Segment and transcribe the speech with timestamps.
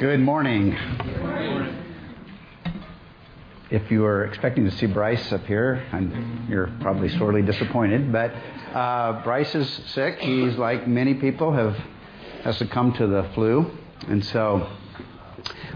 [0.00, 0.74] Good morning.
[3.70, 8.10] If you were expecting to see Bryce up here, I'm, you're probably sorely disappointed.
[8.10, 8.32] But
[8.72, 10.18] uh, Bryce is sick.
[10.20, 11.76] He's like many people have
[12.44, 13.70] has succumbed to the flu,
[14.08, 14.70] and so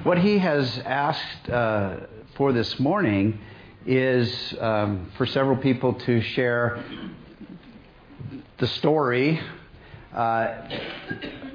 [0.05, 3.39] what he has asked uh, for this morning
[3.85, 6.83] is um, for several people to share
[8.57, 9.39] the story.
[10.15, 10.69] Uh,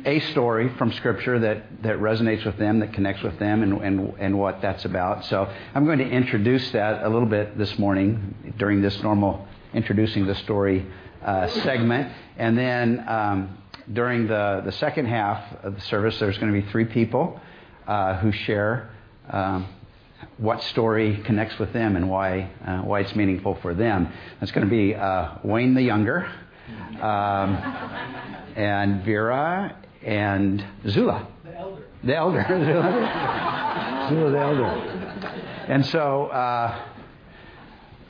[0.05, 4.13] a story from Scripture that, that resonates with them, that connects with them, and, and,
[4.19, 5.25] and what that's about.
[5.25, 10.25] So I'm going to introduce that a little bit this morning during this normal introducing
[10.25, 10.85] the story
[11.23, 12.11] uh, segment.
[12.37, 13.57] And then um,
[13.91, 17.39] during the, the second half of the service, there's going to be three people
[17.87, 18.89] uh, who share
[19.29, 19.67] um,
[20.37, 24.11] what story connects with them and why, uh, why it's meaningful for them.
[24.39, 26.29] That's going to be uh, Wayne the Younger.
[27.01, 27.55] Um,
[28.55, 31.27] and Vera and Zula.
[31.43, 31.83] The elder.
[32.03, 32.43] The elder.
[34.09, 34.65] Zula the elder.
[35.67, 36.83] And so, uh,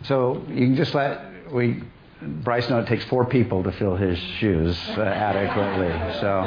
[0.04, 1.84] so you can just let we
[2.22, 6.20] Bryce know it takes four people to fill his shoes uh, adequately.
[6.20, 6.42] So,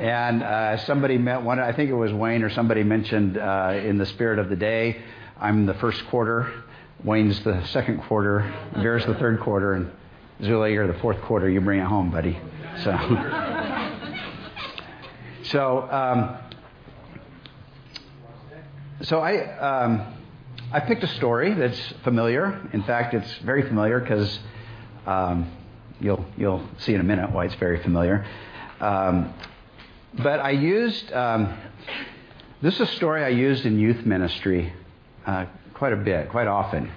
[0.00, 1.60] and uh, somebody met one.
[1.60, 5.02] I think it was Wayne or somebody mentioned uh, in the spirit of the day.
[5.38, 6.64] I'm the first quarter.
[7.02, 8.50] Wayne's the second quarter.
[8.76, 9.90] Vera's the third quarter, and
[10.42, 11.48] Zula, you're the fourth quarter.
[11.48, 12.38] You bring it home, buddy.
[12.82, 12.92] So.
[15.44, 16.38] So, um,
[19.02, 20.14] so I, um,
[20.72, 22.66] I picked a story that's familiar.
[22.72, 24.38] In fact, it's very familiar because
[25.06, 25.52] um,
[26.00, 28.26] you'll, you'll see in a minute why it's very familiar.
[28.80, 29.34] Um,
[30.14, 31.54] but I used, um,
[32.62, 34.72] this is a story I used in youth ministry
[35.26, 36.90] uh, quite a bit, quite often.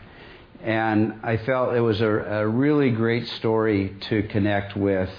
[0.64, 5.10] And I felt it was a, a really great story to connect with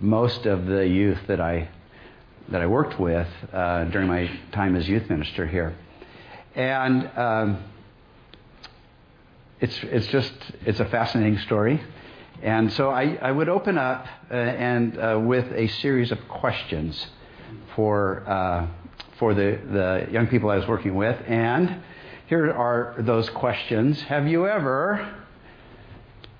[0.00, 1.68] most of the youth that I
[2.50, 5.76] that I worked with uh, during my time as youth minister here.
[6.56, 7.64] And um,
[9.60, 10.32] it's, it's just,
[10.66, 11.80] it's a fascinating story.
[12.42, 17.06] And so I, I would open up uh, and uh, with a series of questions
[17.76, 18.66] for, uh,
[19.18, 21.20] for the, the young people I was working with.
[21.26, 21.82] And
[22.30, 24.00] here are those questions.
[24.02, 25.14] Have you ever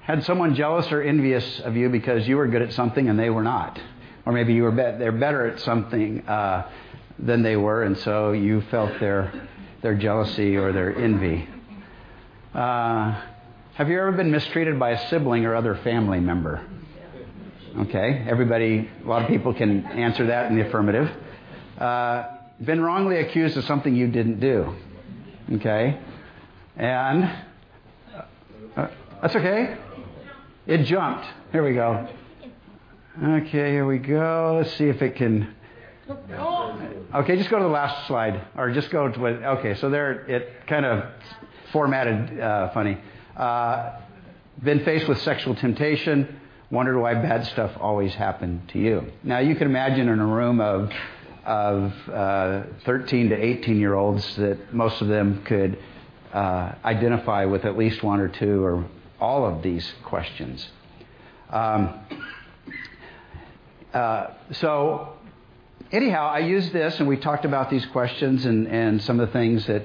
[0.00, 3.28] had someone jealous or envious of you because you were good at something and they
[3.28, 3.78] were not?
[4.26, 6.70] or maybe you were be- they're better at something uh,
[7.18, 9.48] than they were, and so you felt their
[9.82, 11.48] their jealousy or their envy.
[12.54, 13.20] Uh,
[13.74, 16.64] have you ever been mistreated by a sibling or other family member?
[17.78, 21.10] Okay, everybody, a lot of people can answer that in the affirmative.
[21.78, 24.74] Uh, been wrongly accused of something you didn't do.
[25.52, 25.98] Okay,
[26.76, 27.24] and
[28.76, 28.86] uh,
[29.20, 29.76] that's okay.
[30.66, 31.26] It jumped.
[31.50, 32.08] Here we go.
[33.20, 34.58] Okay, here we go.
[34.58, 35.52] Let's see if it can.
[37.12, 39.32] Okay, just go to the last slide, or just go to what.
[39.32, 41.04] Okay, so there it kind of
[41.72, 42.98] formatted uh, funny.
[43.36, 43.98] Uh,
[44.62, 46.40] been faced with sexual temptation.
[46.70, 49.10] Wondered why bad stuff always happened to you.
[49.24, 50.92] Now you can imagine in a room of
[51.44, 55.78] of uh, 13 to 18 year olds that most of them could
[56.32, 58.84] uh, identify with at least one or two or
[59.20, 60.68] all of these questions.
[61.50, 62.00] Um,
[63.92, 65.14] uh, so,
[65.90, 69.32] anyhow, I used this, and we talked about these questions and, and some of the
[69.32, 69.82] things that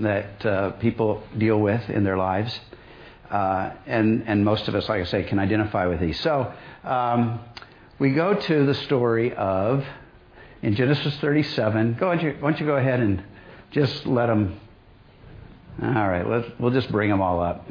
[0.00, 2.58] that uh, people deal with in their lives,
[3.30, 6.18] uh, and and most of us, like I say, can identify with these.
[6.20, 7.40] So, um,
[7.98, 9.84] we go to the story of
[10.62, 11.94] in Genesis 37.
[11.94, 13.22] Go, you, why don't you go ahead and
[13.70, 14.60] just let them.
[15.82, 17.68] All right, let's, we'll just bring them all up.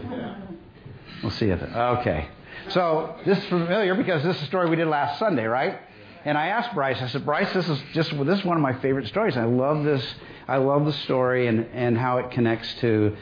[1.22, 2.28] We'll see if okay.
[2.70, 5.80] So this is familiar because this is a story we did last Sunday, right?
[6.24, 8.74] And I asked Bryce, I said, Bryce, this is just this is one of my
[8.80, 9.38] favorite stories.
[9.38, 10.04] I love this.
[10.48, 13.16] I love the story and, and how it connects to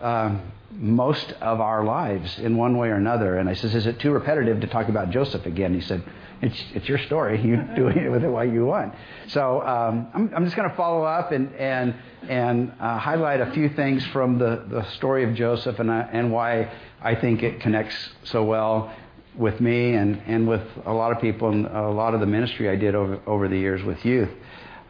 [0.00, 3.38] um, most of our lives in one way or another.
[3.38, 5.74] And I says, is it too repetitive to talk about Joseph again?
[5.74, 6.02] He said,
[6.42, 7.40] it's, it's your story.
[7.40, 8.94] You do it with it what you want.
[9.28, 11.94] So um, I'm, I'm just going to follow up and and
[12.28, 16.32] and uh, highlight a few things from the, the story of Joseph and uh, and
[16.32, 18.92] why I think it connects so well
[19.36, 22.68] with me and, and with a lot of people and a lot of the ministry
[22.68, 24.28] I did over, over the years with youth.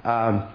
[0.02, 0.48] Um,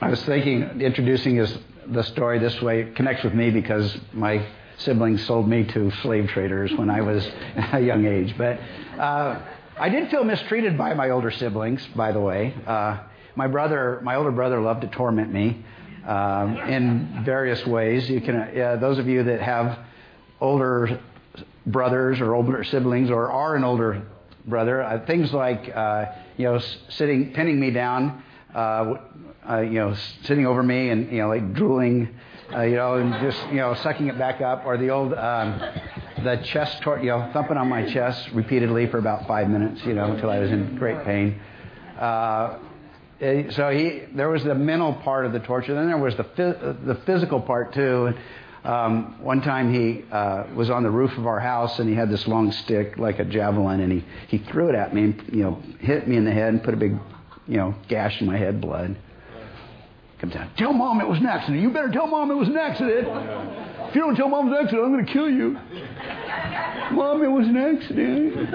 [0.00, 1.56] I was thinking, introducing his,
[1.86, 4.46] the story this way it connects with me because my
[4.78, 7.26] siblings sold me to slave traders when I was
[7.72, 8.34] a young age.
[8.36, 8.58] But
[8.98, 9.40] uh,
[9.78, 12.54] I did feel mistreated by my older siblings, by the way.
[12.66, 13.00] Uh,
[13.34, 15.64] my brother, my older brother, loved to torment me
[16.06, 18.08] um, in various ways.
[18.08, 19.80] You can, uh, those of you that have
[20.40, 21.00] older
[21.66, 24.02] brothers or older siblings or are an older
[24.46, 24.82] brother.
[24.82, 26.06] Uh, things like, uh,
[26.36, 26.60] you know,
[26.90, 28.22] sitting, pinning me down
[28.54, 28.94] uh,
[29.48, 32.08] uh, you know, sitting over me and, you know, like drooling,
[32.50, 35.60] you know, and just, you know, sucking it back up, or the old, um,
[36.24, 39.94] the chest, tor- you know, thumping on my chest repeatedly for about five minutes, you
[39.94, 41.40] know, until I was in great pain.
[41.98, 42.58] Uh,
[43.20, 45.74] eh, so he, there was the mental part of the torture.
[45.74, 48.14] Then there was the the physical part too.
[48.64, 52.08] Um, one time he uh, was on the roof of our house and he had
[52.08, 55.42] this long stick like a javelin and he, he threw it at me and you
[55.42, 56.96] know hit me in the head and put a big
[57.46, 58.96] you know gash in my head, blood.
[60.18, 60.50] Comes down.
[60.56, 61.60] Tell mom it was an accident.
[61.60, 63.06] You better tell mom it was an accident.
[63.88, 65.58] If you don't tell mom it was an accident, I'm going to kill you.
[66.92, 68.54] mom, it was an accident.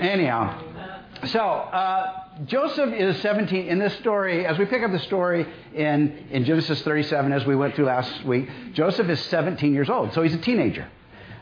[0.00, 0.62] Anyhow,
[1.26, 1.40] so.
[1.40, 4.44] Uh, Joseph is 17 in this story.
[4.44, 8.24] As we pick up the story in, in Genesis 37, as we went through last
[8.26, 10.86] week, Joseph is 17 years old, so he's a teenager,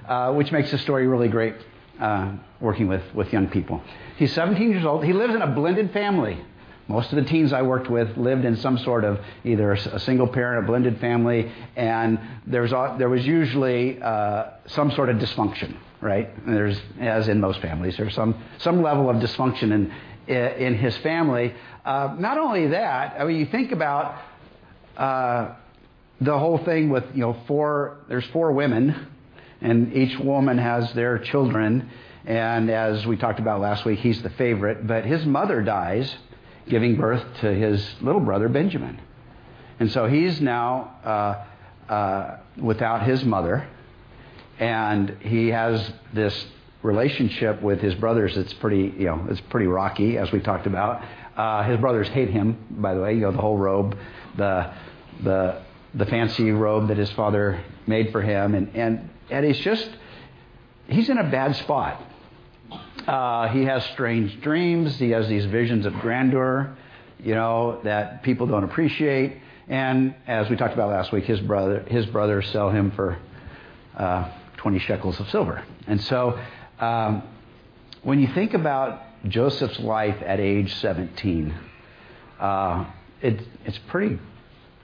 [0.06, 1.56] uh, which makes the story really great
[1.98, 3.82] uh, working with, with young people.
[4.16, 5.04] He's 17 years old.
[5.04, 6.40] He lives in a blended family.
[6.86, 10.26] Most of the teens I worked with lived in some sort of either a single
[10.26, 16.28] parent, a blended family, and there's, there was usually uh, some sort of dysfunction, right?
[16.46, 19.90] There's, as in most families, there's some, some level of dysfunction
[20.28, 21.54] in, in his family.
[21.86, 24.20] Uh, not only that, I mean, you think about
[24.98, 25.54] uh,
[26.20, 29.08] the whole thing with, you know, four, there's four women,
[29.62, 31.88] and each woman has their children.
[32.26, 34.86] And as we talked about last week, he's the favorite.
[34.86, 36.14] But his mother dies,
[36.68, 39.00] giving birth to his little brother, Benjamin.
[39.80, 43.68] And so he's now uh, uh, without his mother.
[44.58, 46.46] And he has this
[46.84, 51.02] relationship with his brothers it's pretty you know it's pretty rocky as we talked about
[51.34, 53.96] uh, his brothers hate him by the way you know the whole robe
[54.36, 54.70] the
[55.22, 55.62] the
[55.94, 59.88] the fancy robe that his father made for him and and and he's just
[60.86, 62.02] he's in a bad spot
[63.06, 64.96] uh, he has strange dreams.
[64.98, 66.76] He has these visions of grandeur
[67.24, 69.38] you know that people don't appreciate.
[69.66, 73.18] And as we talked about last week his brother his brothers sell him for
[73.96, 75.64] uh, 20 shekels of silver.
[75.86, 76.38] And so
[76.78, 77.22] um,
[78.02, 81.54] when you think about Joseph's life at age 17,
[82.38, 82.84] uh,
[83.22, 84.18] it, it's pretty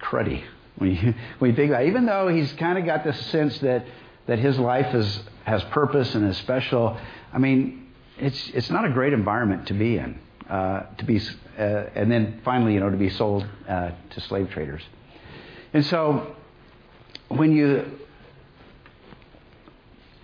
[0.01, 0.43] cruddy.
[0.77, 1.89] When you, when you think about it.
[1.89, 3.85] Even though he's kind of got this sense that,
[4.27, 6.97] that his life is, has purpose and is special,
[7.35, 7.80] I mean,
[8.21, 10.19] it's, it's not a great environment to be in.
[10.49, 11.21] Uh, to be,
[11.59, 11.63] uh,
[11.95, 14.83] and then finally, you know, to be sold uh, to slave traders.
[15.73, 16.35] And so,
[17.29, 17.85] when you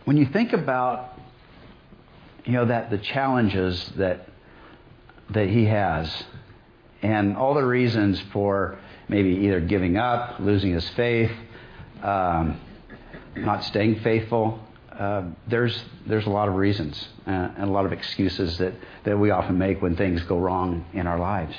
[0.05, 1.17] when you think about
[2.47, 4.29] you know, that the challenges that,
[5.31, 6.25] that he has
[7.03, 8.79] and all the reasons for
[9.09, 11.33] maybe either giving up, losing his faith,
[12.03, 12.61] um,
[13.35, 14.61] not staying faithful.
[14.99, 18.73] Uh, there's there's a lot of reasons uh, and a lot of excuses that,
[19.05, 21.55] that we often make when things go wrong in our lives.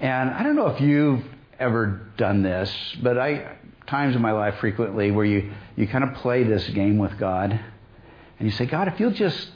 [0.00, 1.24] And I don't know if you've
[1.58, 6.14] ever done this, but I times in my life frequently where you, you kind of
[6.14, 9.48] play this game with God and you say, God, if you'll just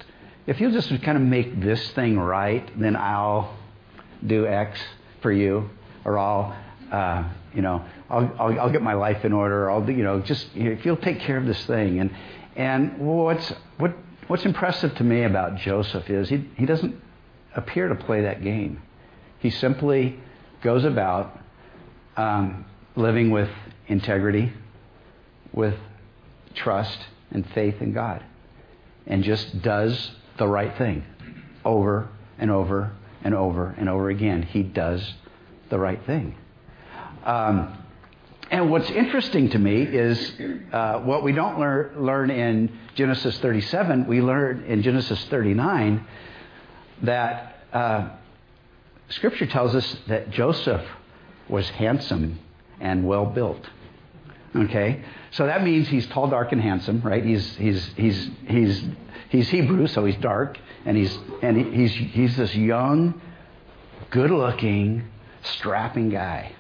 [0.49, 3.55] if you'll just kind of make this thing right, then I'll
[4.27, 4.81] do X
[5.21, 5.69] for you,
[6.07, 6.57] or I'll,
[6.91, 9.67] uh, you know, I'll, I'll, I'll, get my life in order.
[9.67, 12.01] Or I'll, you know, just if you'll take care of this thing.
[12.01, 12.11] And
[12.59, 13.97] and what's what
[14.27, 17.01] what's impressive to me about Joseph is he he doesn't
[17.55, 18.83] appear to play that game.
[19.39, 20.19] He simply
[20.61, 21.39] goes about
[22.17, 23.49] um, living with
[23.87, 24.53] integrity,
[25.53, 25.77] with
[26.55, 26.99] trust
[27.31, 28.25] and faith in God,
[29.07, 31.05] and just does the right thing
[31.65, 34.43] over and over and over and over again.
[34.43, 35.15] He does
[35.71, 36.37] the right thing.
[37.25, 37.85] Um,
[38.51, 40.33] and what's interesting to me is
[40.73, 46.07] uh, what we don't lear- learn in Genesis 37, we learn in Genesis 39
[47.03, 48.09] that uh,
[49.11, 50.85] Scripture tells us that Joseph
[51.49, 52.39] was handsome
[52.81, 53.69] and well built.
[54.57, 55.05] Okay?
[55.31, 57.25] So that means he's tall, dark, and handsome, right?
[57.25, 58.83] He's, he's, he's, he's
[59.29, 63.21] he's Hebrew, so he's dark, and he's and he's he's this young,
[64.11, 65.05] good-looking,
[65.43, 66.53] strapping guy.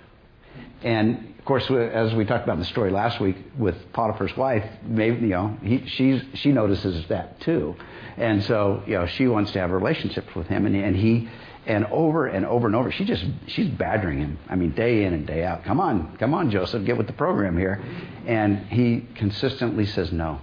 [0.82, 5.22] And course, as we talked about in the story last week with Potiphar's wife, maybe
[5.22, 7.74] you know he, she's she notices that too,
[8.16, 11.28] and so you know she wants to have relationships with him, and and he.
[11.66, 14.38] And over and over and over, she just she's badgering him.
[14.48, 15.64] I mean, day in and day out.
[15.64, 17.84] Come on, come on, Joseph, get with the program here.
[18.26, 20.40] And he consistently says no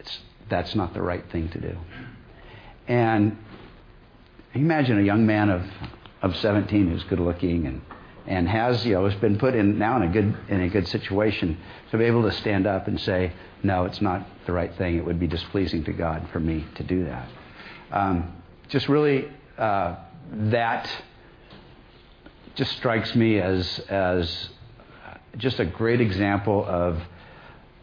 [0.00, 1.76] It's, that's not the right thing to do.
[2.88, 3.38] And
[4.54, 5.62] imagine a young man of,
[6.20, 7.80] of 17 who's good looking and,
[8.30, 10.86] and has, you know, has been put in now in a good, in a good
[10.86, 11.58] situation
[11.90, 13.32] to be able to stand up and say,
[13.64, 14.96] no, it's not the right thing.
[14.96, 17.28] It would be displeasing to God for me to do that.
[17.90, 18.32] Um,
[18.68, 19.96] just really uh,
[20.32, 20.88] that
[22.54, 24.50] just strikes me as, as
[25.36, 27.02] just a great example of,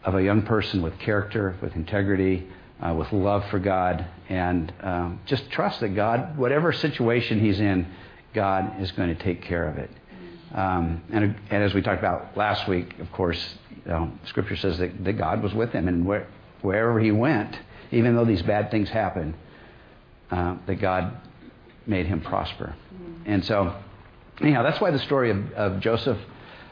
[0.02, 2.48] of a young person with character, with integrity,
[2.80, 7.86] uh, with love for God, and um, just trust that God, whatever situation he's in,
[8.32, 9.90] God is going to take care of it.
[10.54, 14.78] Um, and, and, as we talked about last week, of course, you know, Scripture says
[14.78, 16.26] that, that, God was with him, and where,
[16.62, 17.58] wherever he went,
[17.92, 19.34] even though these bad things happened,
[20.30, 21.20] uh, that God
[21.86, 22.74] made him prosper.
[23.26, 23.74] And so,
[24.40, 26.18] anyhow, that's why the story of, of Joseph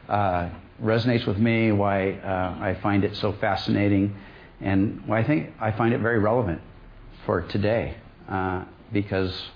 [0.08, 0.48] uh,
[0.82, 4.16] resonates with me, why uh, I find it so fascinating,
[4.60, 6.62] and why I think I find it very relevant
[7.26, 7.96] for today,
[8.28, 9.50] uh, because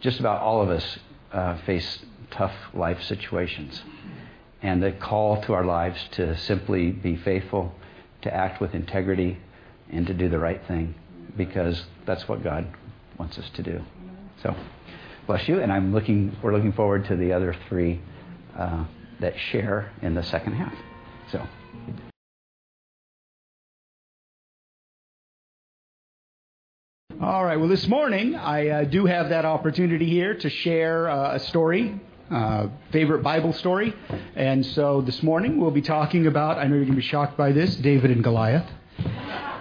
[0.00, 0.98] just about all of us
[1.32, 1.98] uh, face
[2.30, 3.82] tough life situations.
[4.60, 7.74] And the call to our lives to simply be faithful,
[8.22, 9.38] to act with integrity,
[9.90, 10.94] and to do the right thing,
[11.36, 12.66] because that's what God
[13.18, 13.84] wants us to do.
[14.42, 14.54] So,
[15.26, 16.36] bless you, and I'm looking.
[16.42, 18.00] We're looking forward to the other three
[18.56, 18.84] uh,
[19.20, 20.74] that share in the second half.
[21.30, 21.46] So.
[27.20, 27.58] All right.
[27.58, 32.00] Well, this morning I uh, do have that opportunity here to share uh, a story,
[32.30, 33.94] uh, favorite Bible story,
[34.36, 36.58] and so this morning we'll be talking about.
[36.58, 38.68] I know you're going to be shocked by this, David and Goliath.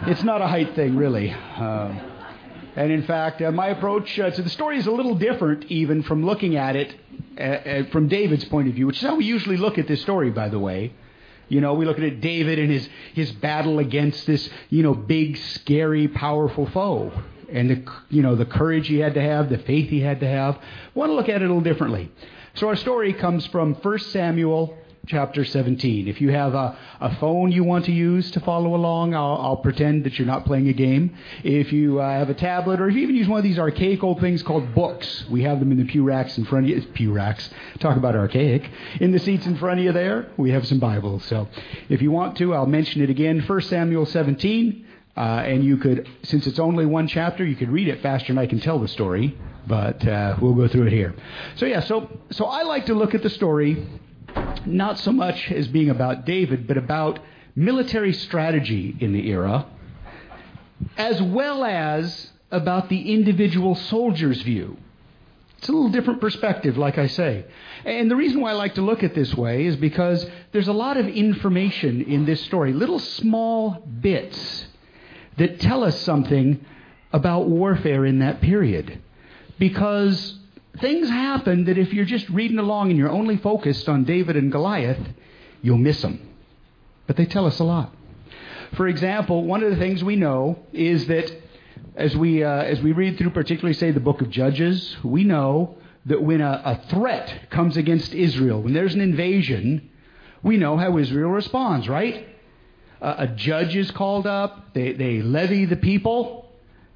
[0.08, 1.32] It's not a height thing, really.
[1.32, 2.00] Um,
[2.76, 6.04] and in fact, uh, my approach uh, to the story is a little different, even
[6.04, 6.96] from looking at it
[7.40, 10.30] uh, from David's point of view, which is how we usually look at this story,
[10.30, 10.94] by the way.
[11.50, 14.94] You know, we look at it, David and his, his battle against this, you know,
[14.94, 17.12] big, scary, powerful foe
[17.50, 20.28] and the you know the courage he had to have, the faith he had to
[20.28, 20.56] have.
[20.58, 20.62] I
[20.94, 22.12] want to look at it a little differently.
[22.58, 26.08] So our story comes from 1 Samuel chapter 17.
[26.08, 29.58] If you have a, a phone you want to use to follow along, I'll, I'll
[29.58, 31.16] pretend that you're not playing a game.
[31.44, 34.04] If you uh, have a tablet, or if you even use one of these archaic
[34.04, 36.82] old things called books, we have them in the pew racks in front of you.
[36.94, 37.48] Pew racks.
[37.78, 38.68] Talk about archaic.
[39.00, 41.26] In the seats in front of you there, we have some Bibles.
[41.26, 41.48] So
[41.90, 43.40] if you want to, I'll mention it again.
[43.40, 44.87] 1 Samuel 17.
[45.18, 48.38] Uh, and you could, since it's only one chapter, you could read it faster than
[48.38, 51.16] I can tell the story, but uh, we'll go through it here.
[51.56, 53.88] So, yeah, so, so I like to look at the story
[54.68, 57.20] not so much as being about David, but about
[57.56, 59.66] military strategy in the era,
[60.98, 64.78] as well as about the individual soldier's view.
[65.58, 67.46] It's a little different perspective, like I say.
[67.84, 70.74] And the reason why I like to look at this way is because there's a
[70.74, 74.68] lot of information in this story, little small bits
[75.38, 76.66] that tell us something
[77.14, 79.02] about warfare in that period.
[79.58, 80.38] Because
[80.80, 84.52] things happen that if you're just reading along and you're only focused on David and
[84.52, 85.00] Goliath,
[85.62, 86.28] you'll miss them.
[87.08, 87.94] But they tell us a lot.
[88.76, 91.32] For example, one of the things we know is that
[91.96, 95.78] as we, uh, as we read through, particularly, say, the book of Judges, we know
[96.06, 99.90] that when a, a threat comes against Israel, when there's an invasion,
[100.44, 102.28] we know how Israel responds, right?
[103.02, 106.52] Uh, a judge is called up, they, they levy the people,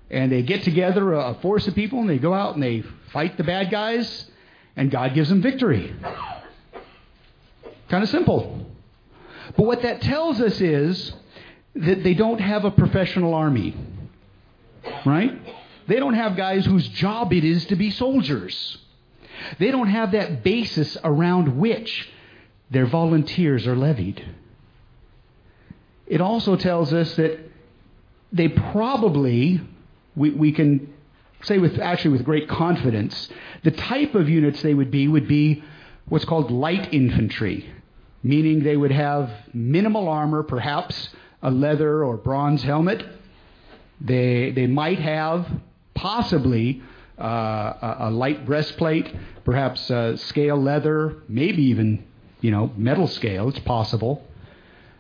[0.10, 2.84] and they get together a, a force of people, and they go out and they
[3.12, 4.25] fight the bad guys,
[4.75, 5.93] and God gives them victory.
[7.89, 8.65] Kind of simple.
[9.58, 11.13] But what that tells us is
[11.75, 13.75] that they don't have a professional army.
[15.05, 15.39] Right?
[15.88, 18.77] They don't have guys whose job it is to be soldiers.
[19.60, 22.10] They don't have that basis around which
[22.70, 24.24] their volunteers are levied
[26.12, 27.39] it also tells us that
[28.34, 29.62] they probably,
[30.13, 30.94] we, we can
[31.44, 33.30] say with actually with great confidence,
[33.63, 35.63] the type of units they would be would be
[36.10, 37.74] what's called light infantry,
[38.24, 43.08] meaning they would have minimal armor, perhaps a leather or bronze helmet.
[44.01, 45.48] They, they might have
[45.94, 46.82] possibly
[47.18, 49.15] uh, a, a, light breastplate,
[49.46, 52.03] perhaps uh, scale leather, maybe even
[52.41, 53.48] you know metal scale.
[53.48, 54.27] It's possible.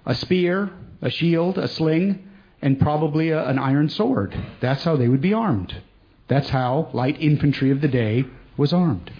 [0.05, 2.27] A spear, a shield, a sling,
[2.61, 4.35] and probably a, an iron sword.
[4.59, 5.81] That's how they would be armed.
[6.27, 9.11] That's how light infantry of the day was armed.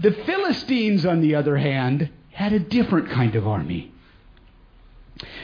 [0.00, 3.92] The Philistines, on the other hand, had a different kind of army.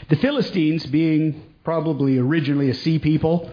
[0.09, 3.51] The Philistines, being probably originally a sea people,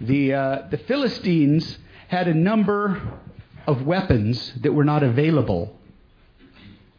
[0.00, 1.78] the, uh, the Philistines
[2.08, 3.20] had a number
[3.66, 5.76] of weapons that were not available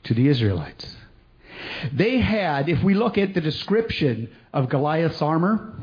[0.04, 0.96] to the Israelites.
[1.94, 5.74] They had, if we look at the description of Goliath's armor,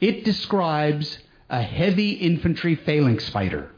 [0.00, 1.18] it describes
[1.50, 3.70] a heavy infantry phalanx fighter.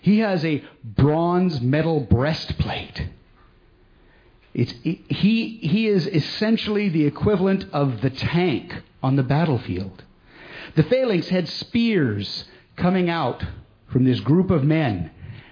[0.00, 3.08] He has a bronze metal breastplate.
[4.54, 10.02] It's, he, he is essentially the equivalent of the tank on the battlefield.
[10.74, 12.44] The phalanx had spears
[12.76, 13.44] coming out
[13.88, 15.10] from this group of men,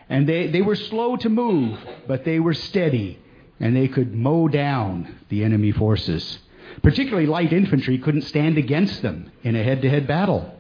[0.09, 3.19] And they, they were slow to move, but they were steady,
[3.61, 6.39] and they could mow down the enemy forces.
[6.83, 10.53] Particularly light infantry couldn't stand against them in a head to head battle.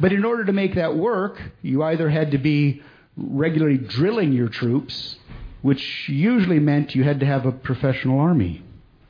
[0.00, 2.82] But in order to make that work, you either had to be
[3.16, 5.16] regularly drilling your troops,
[5.62, 8.62] which usually meant you had to have a professional army,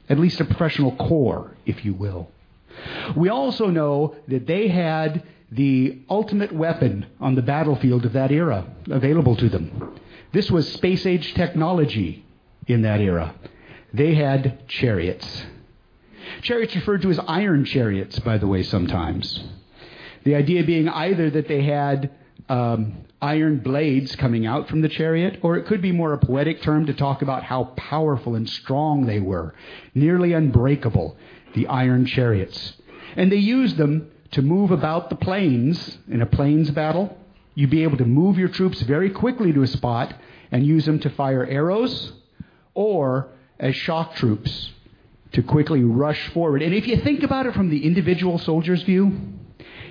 [0.08, 2.30] at least a professional corps, if you will.
[3.16, 8.66] We also know that they had the ultimate weapon on the battlefield of that era
[8.90, 9.98] available to them.
[10.32, 12.24] This was space age technology
[12.68, 13.34] in that era.
[13.92, 15.44] They had chariots.
[16.42, 19.42] Chariots referred to as iron chariots, by the way, sometimes.
[20.24, 22.10] The idea being either that they had
[22.48, 26.60] um, iron blades coming out from the chariot, or it could be more a poetic
[26.62, 29.54] term to talk about how powerful and strong they were,
[29.94, 31.16] nearly unbreakable,
[31.54, 32.74] the iron chariots.
[33.16, 37.16] And they used them to move about the plains in a plains battle.
[37.54, 40.14] You'd be able to move your troops very quickly to a spot
[40.52, 42.12] and use them to fire arrows
[42.78, 43.26] or
[43.58, 44.70] as shock troops
[45.32, 46.62] to quickly rush forward.
[46.62, 49.18] And if you think about it from the individual soldier's view,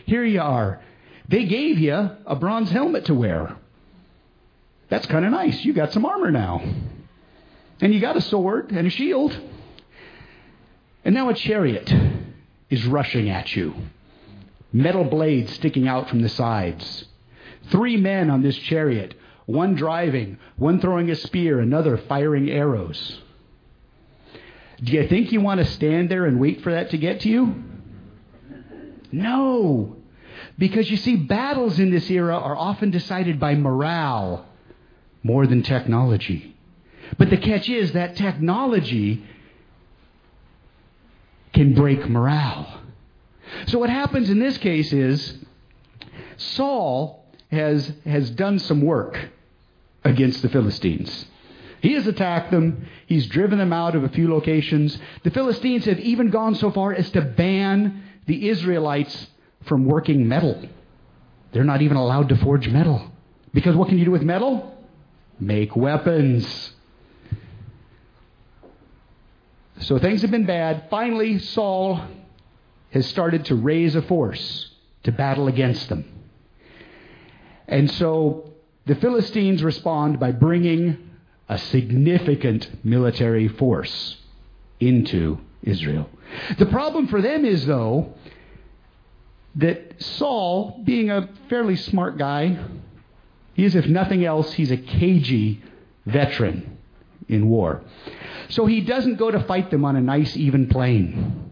[0.06, 0.82] here you are.
[1.28, 3.58] They gave you a bronze helmet to wear.
[4.88, 5.66] That's kind of nice.
[5.66, 6.64] You got some armor now.
[7.82, 9.38] And you got a sword and a shield.
[11.04, 11.94] And now a chariot
[12.70, 13.76] is rushing at you.
[14.72, 17.04] Metal blades sticking out from the sides.
[17.70, 19.14] Three men on this chariot,
[19.48, 23.20] one driving, one throwing a spear, another firing arrows.
[24.84, 27.30] Do you think you want to stand there and wait for that to get to
[27.30, 27.64] you?
[29.12, 29.96] No.
[30.58, 34.46] Because you see, battles in this era are often decided by morale
[35.24, 36.56] more than technology.
[37.18, 39.24] But the catch is that technology
[41.54, 42.82] can break morale.
[43.68, 45.38] So what happens in this case is
[46.36, 49.30] Saul has, has done some work
[50.08, 51.26] against the Philistines.
[51.82, 52.88] He has attacked them.
[53.06, 54.98] He's driven them out of a few locations.
[55.24, 59.28] The Philistines have even gone so far as to ban the Israelites
[59.66, 60.68] from working metal.
[61.52, 63.12] They're not even allowed to forge metal.
[63.54, 64.76] Because what can you do with metal?
[65.40, 66.74] Make weapons.
[69.82, 70.88] So things have been bad.
[70.90, 72.02] Finally, Saul
[72.92, 74.72] has started to raise a force
[75.04, 76.06] to battle against them.
[77.68, 78.47] And so
[78.88, 80.98] the Philistines respond by bringing
[81.50, 84.18] a significant military force
[84.80, 86.10] into Israel.
[86.58, 88.14] The problem for them is, though,
[89.56, 92.58] that Saul, being a fairly smart guy,
[93.58, 95.62] is, if nothing else, he's a cagey
[96.06, 96.78] veteran
[97.28, 97.82] in war.
[98.50, 101.52] So he doesn't go to fight them on a nice, even plain.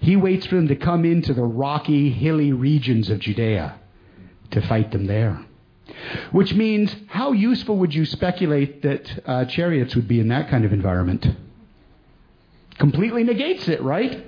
[0.00, 3.76] He waits for them to come into the rocky, hilly regions of Judea
[4.50, 5.44] to fight them there.
[6.32, 10.64] Which means, how useful would you speculate that uh, chariots would be in that kind
[10.64, 11.26] of environment?
[12.78, 14.24] Completely negates it, right?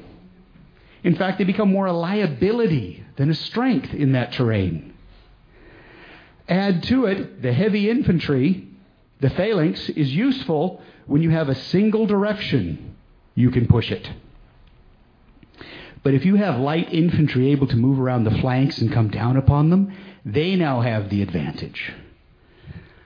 [1.05, 4.94] In fact, they become more a liability than a strength in that terrain.
[6.48, 8.68] Add to it the heavy infantry,
[9.20, 12.96] the phalanx is useful when you have a single direction
[13.35, 14.11] you can push it.
[16.03, 19.37] But if you have light infantry able to move around the flanks and come down
[19.37, 19.93] upon them,
[20.25, 21.93] they now have the advantage.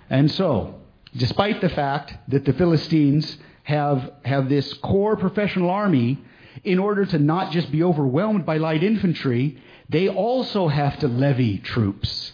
[0.08, 0.76] And so,
[1.14, 6.18] despite the fact that the Philistines have, have this core professional army,
[6.64, 11.58] in order to not just be overwhelmed by light infantry, they also have to levy
[11.58, 12.32] troops.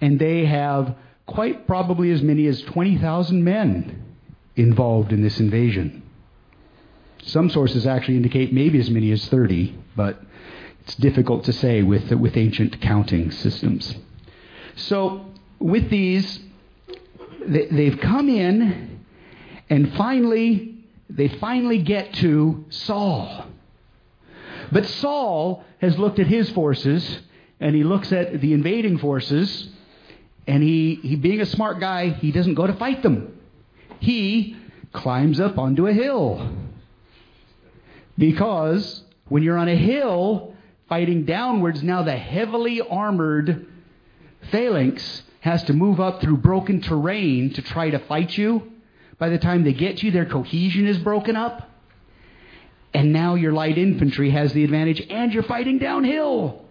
[0.00, 4.04] And they have quite probably as many as 20,000 men
[4.54, 6.02] involved in this invasion.
[7.26, 10.22] Some sources actually indicate maybe as many as 30, but
[10.82, 13.96] it's difficult to say with, with ancient counting systems.
[14.76, 15.26] So,
[15.58, 16.38] with these,
[17.44, 19.00] they, they've come in,
[19.68, 23.46] and finally, they finally get to Saul.
[24.70, 27.22] But Saul has looked at his forces,
[27.58, 29.68] and he looks at the invading forces,
[30.46, 33.36] and he, he being a smart guy, he doesn't go to fight them.
[33.98, 34.56] He
[34.92, 36.65] climbs up onto a hill.
[38.18, 40.54] Because when you're on a hill
[40.88, 43.66] fighting downwards, now the heavily armored
[44.50, 48.72] phalanx has to move up through broken terrain to try to fight you.
[49.18, 51.70] By the time they get you, their cohesion is broken up.
[52.94, 56.64] And now your light infantry has the advantage, and you're fighting downhill.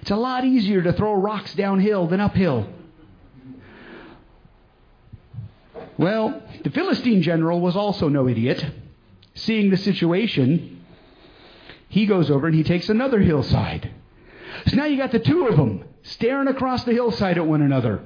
[0.00, 2.68] It's a lot easier to throw rocks downhill than uphill.
[5.96, 8.64] Well, the Philistine general was also no idiot
[9.42, 10.84] seeing the situation,
[11.88, 13.90] he goes over and he takes another hillside.
[14.66, 18.02] So now you got the two of them staring across the hillside at one another.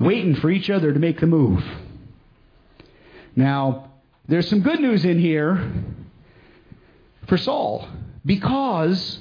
[0.00, 1.62] waiting for each other to make the move.
[3.36, 3.92] Now,
[4.26, 5.72] there's some good news in here
[7.28, 7.86] for Saul
[8.24, 9.20] because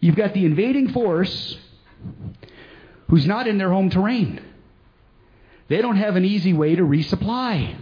[0.00, 1.58] you've got the invading force
[3.08, 4.40] who's not in their home terrain.
[5.68, 7.74] They don't have an easy way to resupply.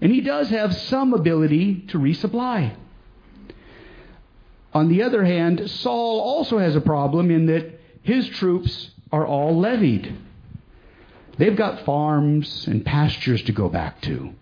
[0.00, 2.74] And he does have some ability to resupply.
[4.74, 9.58] On the other hand, Saul also has a problem in that his troops are all
[9.58, 10.14] levied.
[11.38, 14.34] They've got farms and pastures to go back to.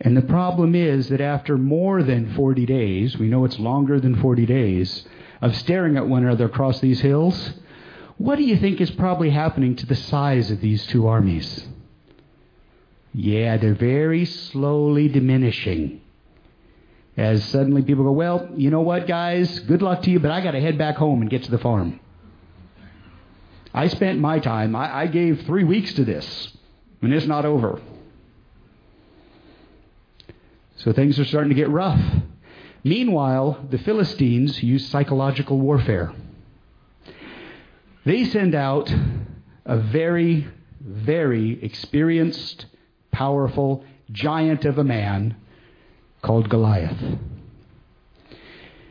[0.00, 4.20] And the problem is that after more than 40 days, we know it's longer than
[4.20, 5.06] 40 days,
[5.40, 7.52] of staring at one another across these hills,
[8.18, 11.66] what do you think is probably happening to the size of these two armies?
[13.14, 16.00] Yeah, they're very slowly diminishing.
[17.16, 19.58] As suddenly people go, well, you know what, guys?
[19.60, 21.58] Good luck to you, but I got to head back home and get to the
[21.58, 22.00] farm.
[23.74, 26.56] I spent my time, I, I gave three weeks to this,
[27.00, 27.80] and it's not over.
[30.76, 32.00] So things are starting to get rough.
[32.84, 36.12] Meanwhile, the Philistines use psychological warfare.
[38.04, 38.92] They send out
[39.64, 40.48] a very,
[40.80, 42.66] very experienced,
[43.12, 45.36] powerful giant of a man
[46.22, 47.18] called Goliath.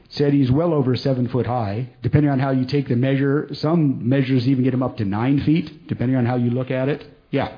[0.10, 3.54] Said he's well over seven foot high, depending on how you take the measure.
[3.54, 6.90] Some measures even get him up to nine feet, depending on how you look at
[6.90, 7.06] it.
[7.30, 7.56] Yeah.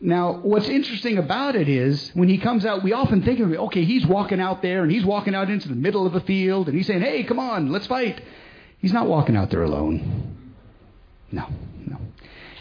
[0.00, 3.56] Now, what's interesting about it is when he comes out, we often think of it,
[3.58, 6.68] okay, he's walking out there and he's walking out into the middle of a field
[6.68, 8.20] and he's saying, hey, come on, let's fight.
[8.78, 10.46] He's not walking out there alone.
[11.32, 11.48] No,
[11.86, 11.96] no.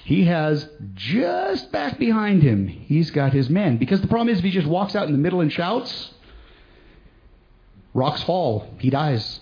[0.06, 3.78] He has just back behind him, he's got his men.
[3.78, 6.12] Because the problem is, if he just walks out in the middle and shouts,
[7.94, 9.39] rocks fall, he dies.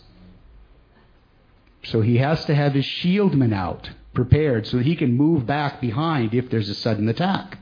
[1.83, 5.81] So he has to have his shieldmen out, prepared, so that he can move back
[5.81, 7.57] behind if there's a sudden attack.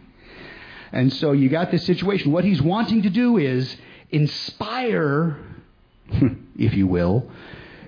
[0.91, 2.33] And so you got this situation.
[2.33, 3.77] What he's wanting to do is
[4.09, 5.37] inspire,
[6.57, 7.31] if you will,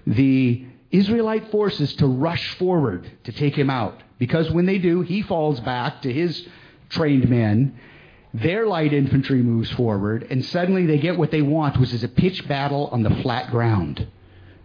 [0.08, 4.02] the Israelite forces to rush forward to take him out.
[4.22, 6.48] Because when they do, he falls back to his
[6.90, 7.76] trained men.
[8.36, 12.08] Their light infantry moves forward, and suddenly they get what they want, which is a
[12.08, 14.08] pitched battle on the flat ground.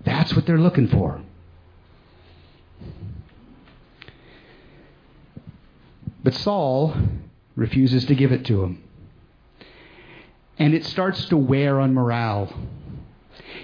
[0.05, 1.23] That's what they're looking for.
[6.23, 6.95] But Saul
[7.55, 8.85] refuses to give it to him.
[10.59, 12.53] And it starts to wear on morale.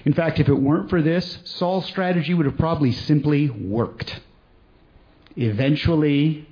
[0.07, 4.21] In fact, if it weren't for this, Saul's strategy would have probably simply worked.
[5.37, 6.47] Eventually,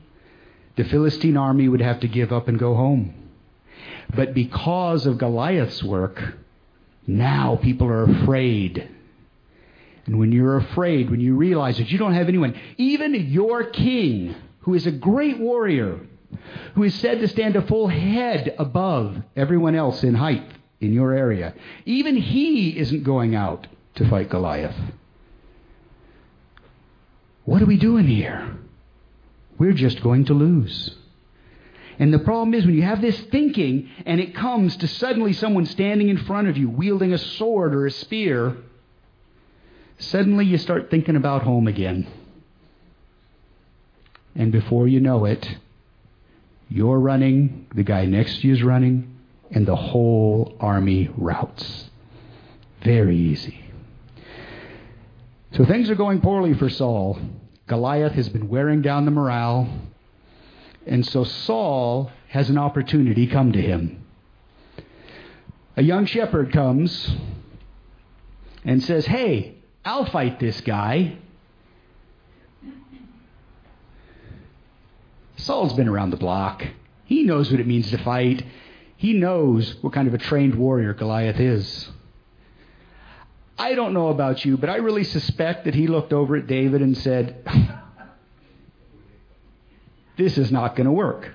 [0.76, 3.14] the Philistine army would have to give up and go home.
[4.14, 6.34] But because of Goliath's work,
[7.06, 8.88] now people are afraid.
[10.06, 14.34] And when you're afraid, when you realize that you don't have anyone, even your king,
[14.60, 16.00] who is a great warrior,
[16.74, 20.44] who is said to stand a full head above everyone else in height
[20.80, 21.54] in your area.
[21.84, 23.66] Even he isn't going out
[23.96, 24.76] to fight Goliath.
[27.44, 28.56] What are we doing here?
[29.60, 30.96] We're just going to lose.
[31.98, 35.66] And the problem is when you have this thinking and it comes to suddenly someone
[35.66, 38.56] standing in front of you wielding a sword or a spear,
[39.98, 42.10] suddenly you start thinking about home again.
[44.34, 45.46] And before you know it,
[46.70, 49.14] you're running, the guy next to you is running,
[49.50, 51.90] and the whole army routs.
[52.82, 53.62] Very easy.
[55.52, 57.18] So things are going poorly for Saul.
[57.70, 59.68] Goliath has been wearing down the morale.
[60.86, 64.04] And so Saul has an opportunity come to him.
[65.76, 67.14] A young shepherd comes
[68.64, 69.54] and says, Hey,
[69.84, 71.16] I'll fight this guy.
[75.36, 76.66] Saul's been around the block.
[77.04, 78.44] He knows what it means to fight.
[78.96, 81.88] He knows what kind of a trained warrior Goliath is.
[83.60, 86.80] I don't know about you, but I really suspect that he looked over at David
[86.80, 87.36] and said,
[90.16, 91.34] This is not going to work.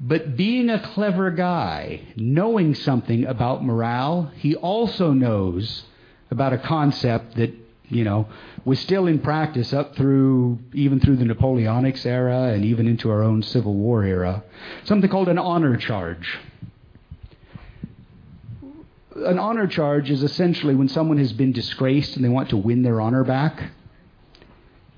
[0.00, 5.84] But being a clever guy, knowing something about morale, he also knows
[6.32, 7.54] about a concept that
[7.88, 8.28] you know,
[8.64, 13.22] was still in practice up through even through the Napoleonic era and even into our
[13.22, 14.42] own Civil War era.
[14.84, 16.38] Something called an honor charge.
[19.24, 22.82] An honor charge is essentially when someone has been disgraced and they want to win
[22.82, 23.70] their honor back.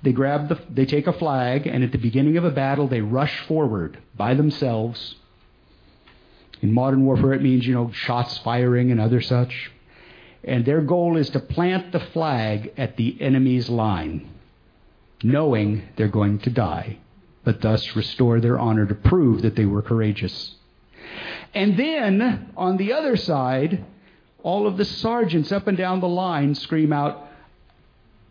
[0.02, 3.00] They grab the, they take a flag, and at the beginning of a battle, they
[3.00, 5.14] rush forward by themselves.
[6.60, 9.70] In modern warfare, it means, you know, shots firing and other such
[10.44, 14.28] and their goal is to plant the flag at the enemy's line.
[15.24, 16.98] knowing they're going to die,
[17.44, 20.56] but thus restore their honor to prove that they were courageous.
[21.54, 23.84] And then, on the other side,
[24.42, 27.28] all of the sergeants up and down the line scream out,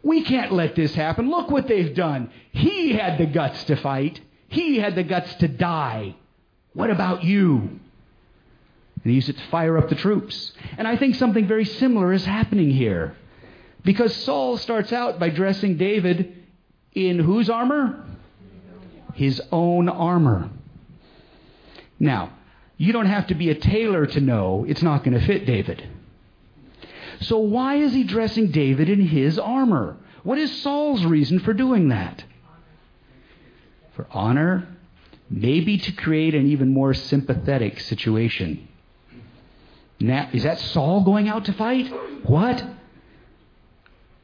[0.04, 1.30] We can't let this happen.
[1.30, 2.32] Look what they've done.
[2.52, 6.16] He had the guts to fight, he had the guts to die.
[6.74, 7.80] What about you?
[9.04, 10.54] And he used it to fire up the troops.
[10.78, 13.16] And I think something very similar is happening here.
[13.84, 16.36] Because Saul starts out by dressing David
[16.94, 18.06] in whose armor?
[19.14, 20.50] His own armor.
[22.00, 22.34] Now,
[22.78, 25.88] you don't have to be a tailor to know it's not going to fit David.
[27.22, 29.98] So, why is he dressing David in his armor?
[30.24, 32.24] What is Saul's reason for doing that?
[33.96, 34.68] For honor,
[35.30, 38.68] maybe to create an even more sympathetic situation.
[40.00, 41.88] Now, is that Saul going out to fight?
[42.26, 42.64] What?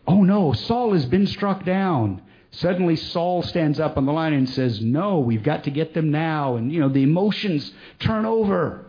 [0.07, 2.21] Oh no, Saul has been struck down.
[2.51, 6.09] Suddenly Saul stands up on the line and says, No, we've got to get them
[6.09, 6.55] now.
[6.55, 8.86] And, you know, the emotions turn over.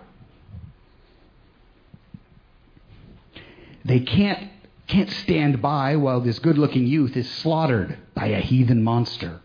[3.88, 4.50] They can't,
[4.86, 9.40] can't stand by while this good looking youth is slaughtered by a heathen monster.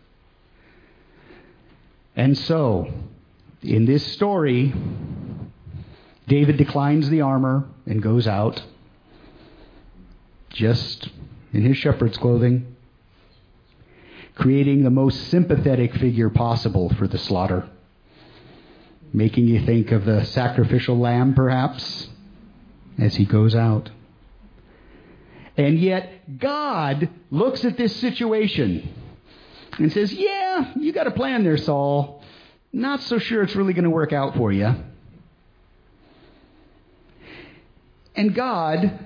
[2.14, 2.92] And so,
[3.62, 4.74] in this story,
[6.28, 8.62] David declines the armor and goes out
[10.50, 11.08] just
[11.54, 12.76] in his shepherd's clothing,
[14.36, 17.70] creating the most sympathetic figure possible for the slaughter,
[19.14, 22.10] making you think of the sacrificial lamb, perhaps,
[23.00, 23.90] as he goes out.
[25.56, 28.90] And yet, God looks at this situation
[29.78, 32.24] and says, Yeah, you got a plan there, Saul.
[32.72, 34.74] Not so sure it's really going to work out for you.
[38.16, 39.00] And God,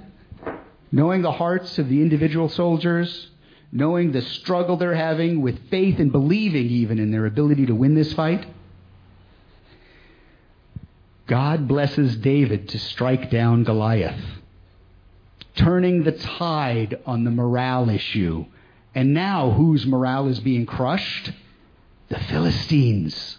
[0.92, 3.30] knowing the hearts of the individual soldiers,
[3.72, 7.96] knowing the struggle they're having with faith and believing even in their ability to win
[7.96, 8.46] this fight,
[11.28, 14.22] God blesses David to strike down Goliath,
[15.58, 18.46] turning the tide on the morale issue.
[18.96, 21.32] And now, whose morale is being crushed?
[22.10, 23.38] The Philistines.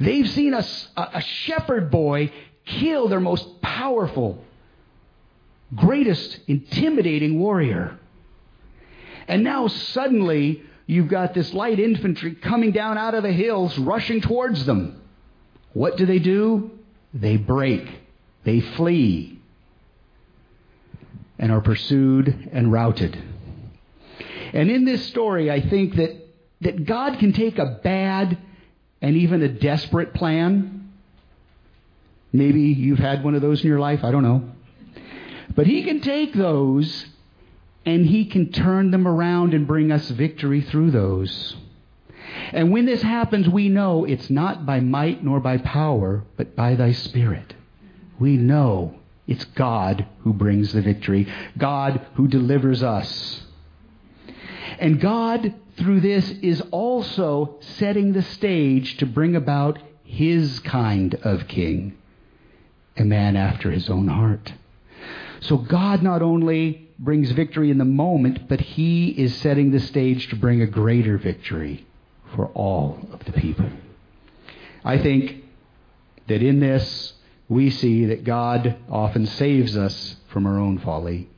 [0.00, 0.64] They've seen a,
[0.96, 2.32] a shepherd boy
[2.66, 4.42] kill their most powerful,
[5.74, 7.98] greatest intimidating warrior.
[9.26, 14.20] And now suddenly you've got this light infantry coming down out of the hills, rushing
[14.20, 15.00] towards them.
[15.72, 16.72] What do they do?
[17.14, 17.86] They break,
[18.44, 19.37] they flee,
[21.38, 23.16] and are pursued and routed.
[24.52, 26.16] And in this story, I think that,
[26.62, 28.38] that God can take a bad
[29.00, 30.92] and even a desperate plan.
[32.32, 34.50] Maybe you've had one of those in your life, I don't know.
[35.54, 37.06] But He can take those
[37.86, 41.56] and He can turn them around and bring us victory through those.
[42.52, 46.74] And when this happens, we know it's not by might nor by power, but by
[46.74, 47.54] Thy Spirit.
[48.18, 48.97] We know
[49.28, 53.42] it's God who brings the victory, God who delivers us.
[54.78, 61.46] And God, through this, is also setting the stage to bring about His kind of
[61.46, 61.96] king,
[62.96, 64.52] a man after His own heart.
[65.40, 70.28] So God not only brings victory in the moment, but He is setting the stage
[70.30, 71.86] to bring a greater victory
[72.34, 73.68] for all of the people.
[74.84, 75.44] I think
[76.28, 77.12] that in this
[77.48, 81.28] we see that God often saves us from our own folly.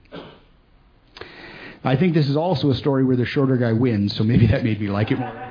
[1.82, 4.64] I think this is also a story where the shorter guy wins, so maybe that
[4.64, 5.46] made me like it more.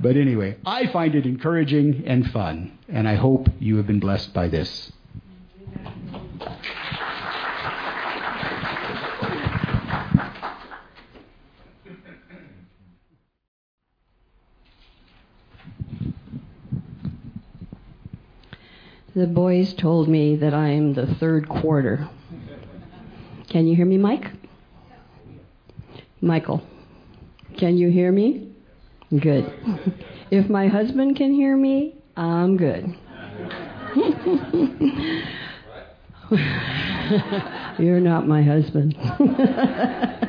[0.00, 4.32] But anyway, I find it encouraging and fun, and I hope you have been blessed
[4.32, 4.92] by this.
[19.18, 22.08] The boys told me that I am the third quarter.
[23.48, 24.30] Can you hear me, Mike?
[26.20, 26.62] Michael,
[27.56, 28.52] can you hear me?
[29.10, 29.52] Good.
[30.30, 32.94] If my husband can hear me, I'm good.
[37.78, 38.94] You're not my husband.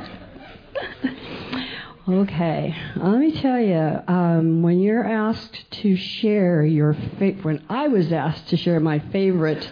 [2.09, 7.87] Okay, let me tell you, um, when you're asked to share your favorite, when I
[7.87, 9.71] was asked to share my favorite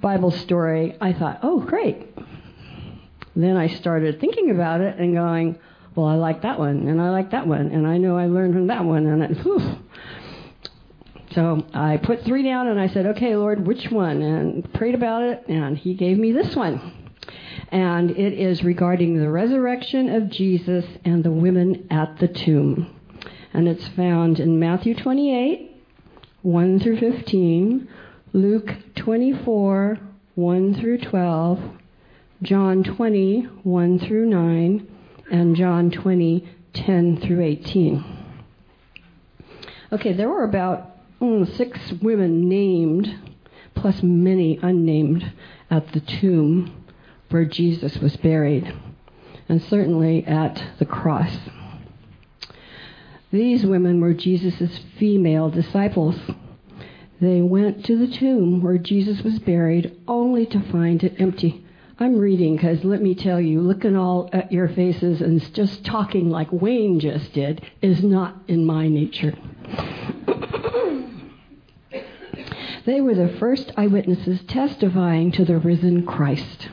[0.00, 2.16] Bible story, I thought, oh, great.
[3.34, 5.58] Then I started thinking about it and going,
[5.96, 8.54] well, I like that one, and I like that one, and I know I learned
[8.54, 9.78] from that one, and it, whew.
[11.32, 14.22] So I put three down and I said, okay, Lord, which one?
[14.22, 17.03] And prayed about it, and He gave me this one.
[17.74, 22.94] And it is regarding the resurrection of Jesus and the women at the tomb.
[23.52, 25.76] And it's found in Matthew 28,
[26.42, 27.88] 1 through 15,
[28.32, 29.98] Luke 24,
[30.36, 31.60] 1 through 12,
[32.42, 34.88] John 20, 1 through 9,
[35.32, 38.04] and John 20, 10 through 18.
[39.90, 43.18] Okay, there were about mm, six women named,
[43.74, 45.32] plus many unnamed,
[45.72, 46.83] at the tomb
[47.34, 48.72] where Jesus was buried,
[49.48, 51.36] and certainly at the cross.
[53.32, 56.14] These women were Jesus' female disciples.
[57.20, 61.66] They went to the tomb where Jesus was buried only to find it empty.
[61.98, 66.30] I'm reading because let me tell you, looking all at your faces and just talking
[66.30, 69.36] like Wayne just did is not in my nature.
[72.86, 76.68] they were the first eyewitnesses testifying to the risen Christ.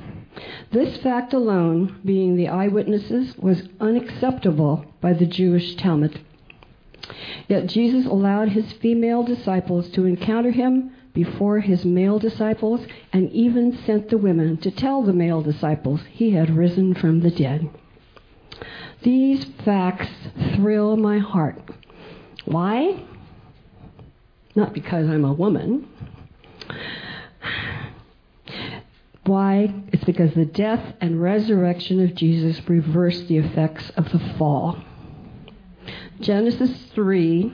[0.71, 6.21] This fact alone, being the eyewitnesses, was unacceptable by the Jewish Talmud.
[7.49, 13.77] Yet Jesus allowed his female disciples to encounter him before his male disciples and even
[13.85, 17.69] sent the women to tell the male disciples he had risen from the dead.
[19.03, 20.07] These facts
[20.55, 21.59] thrill my heart.
[22.45, 23.03] Why?
[24.55, 25.87] Not because I'm a woman.
[29.31, 29.73] Why?
[29.93, 34.83] It's because the death and resurrection of Jesus reversed the effects of the fall.
[36.19, 37.53] Genesis 3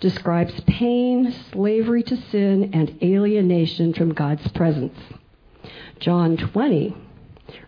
[0.00, 4.98] describes pain, slavery to sin, and alienation from God's presence.
[6.00, 6.96] John 20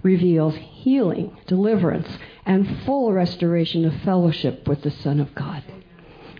[0.02, 2.08] reveals healing, deliverance,
[2.44, 5.62] and full restoration of fellowship with the Son of God.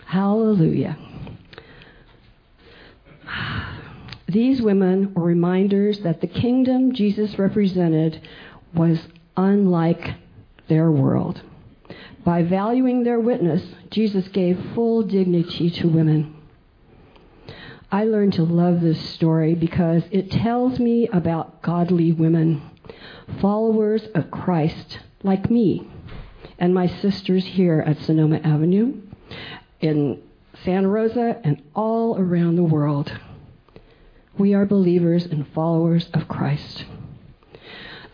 [0.07, 0.99] Hallelujah.
[4.29, 8.21] These women were reminders that the kingdom Jesus represented
[8.75, 8.99] was
[9.37, 10.15] unlike
[10.69, 11.41] their world.
[12.25, 16.35] By valuing their witness, Jesus gave full dignity to women.
[17.93, 22.63] I learned to love this story because it tells me about godly women,
[23.41, 25.89] followers of Christ, like me
[26.59, 28.95] and my sisters here at Sonoma Avenue,
[29.81, 30.21] in
[30.65, 33.13] Santa Rosa, and all around the world.
[34.39, 36.85] We are believers and followers of Christ.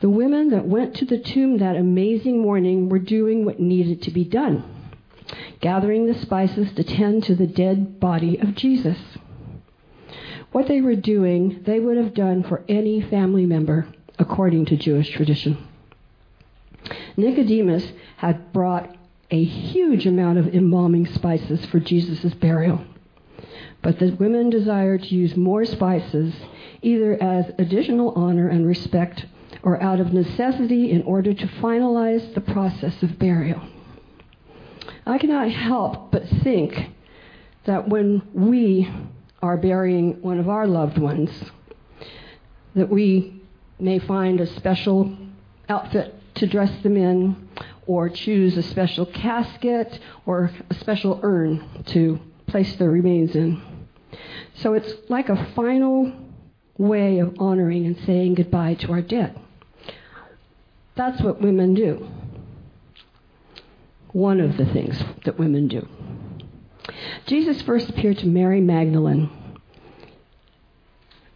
[0.01, 4.11] The women that went to the tomb that amazing morning were doing what needed to
[4.11, 4.65] be done
[5.63, 8.99] gathering the spices to tend to the dead body of Jesus.
[10.51, 13.87] What they were doing, they would have done for any family member,
[14.19, 15.57] according to Jewish tradition.
[17.17, 18.95] Nicodemus had brought
[19.31, 22.85] a huge amount of embalming spices for Jesus' burial.
[23.83, 26.35] But the women desired to use more spices,
[26.83, 29.27] either as additional honor and respect
[29.63, 33.63] or out of necessity in order to finalize the process of burial.
[35.07, 36.91] I cannot help but think
[37.65, 38.89] that when we
[39.41, 41.31] are burying one of our loved ones,
[42.75, 43.41] that we
[43.79, 45.17] may find a special
[45.69, 47.49] outfit to dress them in,
[47.87, 53.63] or choose a special casket or a special urn to place their remains in.
[54.55, 56.13] So it's like a final
[56.77, 59.39] way of honoring and saying goodbye to our dead.
[60.95, 62.09] That's what women do.
[64.13, 65.89] One of the things that women do.
[67.27, 69.31] Jesus first appeared to Mary Magdalene,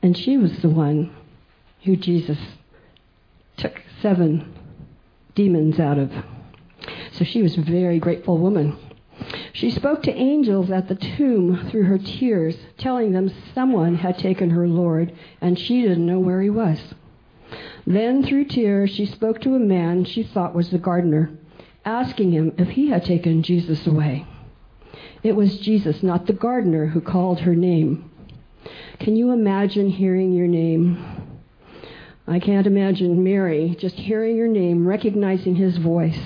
[0.02, 1.14] and she was the one
[1.84, 2.38] who Jesus
[3.56, 4.52] took seven
[5.34, 6.12] demons out of.
[7.12, 8.76] So she was a very grateful woman.
[9.56, 14.50] She spoke to angels at the tomb through her tears, telling them someone had taken
[14.50, 16.78] her Lord, and she didn't know where he was.
[17.86, 21.30] Then, through tears, she spoke to a man she thought was the gardener,
[21.86, 24.26] asking him if he had taken Jesus away.
[25.22, 28.10] It was Jesus, not the gardener, who called her name.
[28.98, 31.02] Can you imagine hearing your name?
[32.26, 36.20] I can't imagine Mary just hearing your name, recognizing his voice.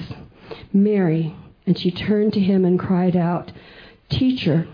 [0.72, 1.36] Mary.
[1.70, 3.52] And she turned to him and cried out,
[4.08, 4.66] Teacher.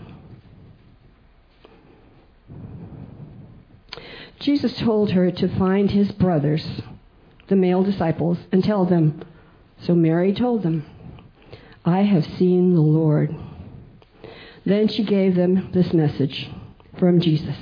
[4.39, 6.81] Jesus told her to find his brothers,
[7.49, 9.21] the male disciples, and tell them.
[9.81, 10.87] So Mary told them,
[11.85, 13.29] I have seen the Lord.
[14.65, 16.49] Then she gave them this message
[16.97, 17.57] from Jesus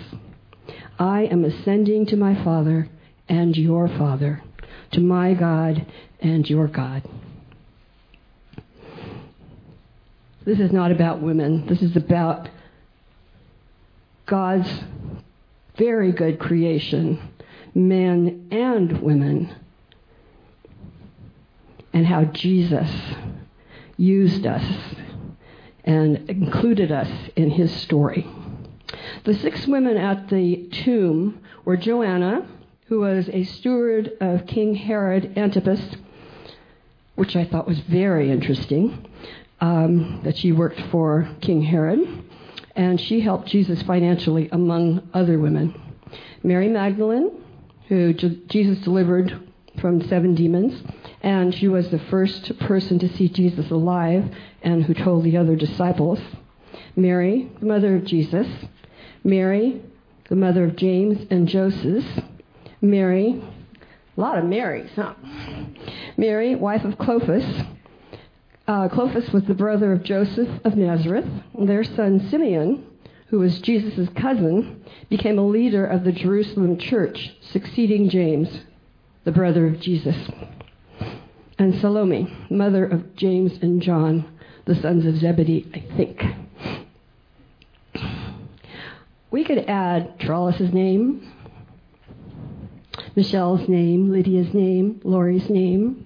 [0.97, 2.87] I am ascending to my Father
[3.27, 4.41] and your Father,
[4.91, 5.85] to my God
[6.21, 7.03] and your God.
[10.45, 11.65] This is not about women.
[11.65, 12.49] This is about
[14.27, 14.69] God's
[15.75, 17.19] very good creation,
[17.73, 19.53] men and women,
[21.93, 22.89] and how Jesus
[23.97, 24.63] used us
[25.83, 28.27] and included us in his story.
[29.23, 32.47] The six women at the tomb were Joanna,
[32.87, 35.81] who was a steward of King Herod Antipas,
[37.15, 39.07] which I thought was very interesting,
[39.59, 41.99] um, that she worked for King Herod,
[42.75, 45.73] and she helped Jesus financially, among other women.
[46.43, 47.31] Mary Magdalene,
[47.87, 49.41] who Jesus delivered
[49.79, 50.81] from seven demons,
[51.21, 55.55] and she was the first person to see Jesus alive and who told the other
[55.55, 56.19] disciples.
[56.95, 58.47] Mary, the mother of Jesus.
[59.23, 59.81] Mary,
[60.29, 62.05] the mother of James and Joseph.
[62.81, 63.41] Mary,
[64.17, 65.13] a lot of Marys, huh?
[66.17, 67.74] Mary, wife of Clopas.
[68.67, 71.27] Uh, Clopas was the brother of Joseph of Nazareth.
[71.57, 72.83] Their son Simeon,
[73.27, 78.61] who was Jesus' cousin, became a leader of the Jerusalem church, succeeding James,
[79.23, 80.15] the brother of Jesus.
[81.59, 84.25] And Salome, mother of James and John,
[84.65, 86.23] the sons of Zebedee, I think.
[89.29, 91.31] We could add Trollis's name,
[93.15, 96.04] Michelle's name, Lydia's name, Laurie's name,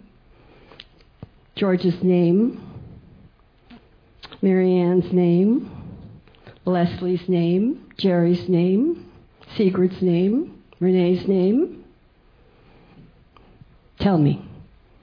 [1.59, 2.63] George's name,
[4.41, 5.69] Marianne's name,
[6.63, 9.11] Leslie's name, Jerry's name,
[9.57, 11.83] Sigrid's name, Renee's name.
[13.99, 14.41] Tell me.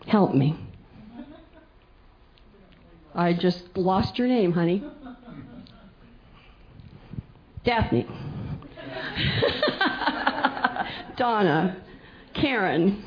[0.07, 0.59] Help me.
[3.15, 4.83] I just lost your name, honey.
[7.67, 8.07] Daphne.
[11.19, 11.77] Donna.
[12.33, 13.05] Karen.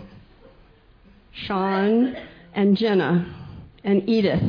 [1.31, 2.15] Sean
[2.53, 3.37] and Jenna
[3.83, 4.43] and Edith.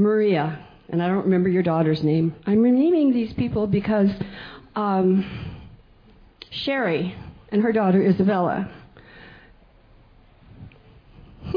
[0.00, 0.66] Maria.
[0.88, 2.34] And I don't remember your daughter's name.
[2.46, 4.10] I'm naming these people because
[4.74, 5.24] um,
[6.50, 7.14] Sherry
[7.50, 8.68] and her daughter Isabella.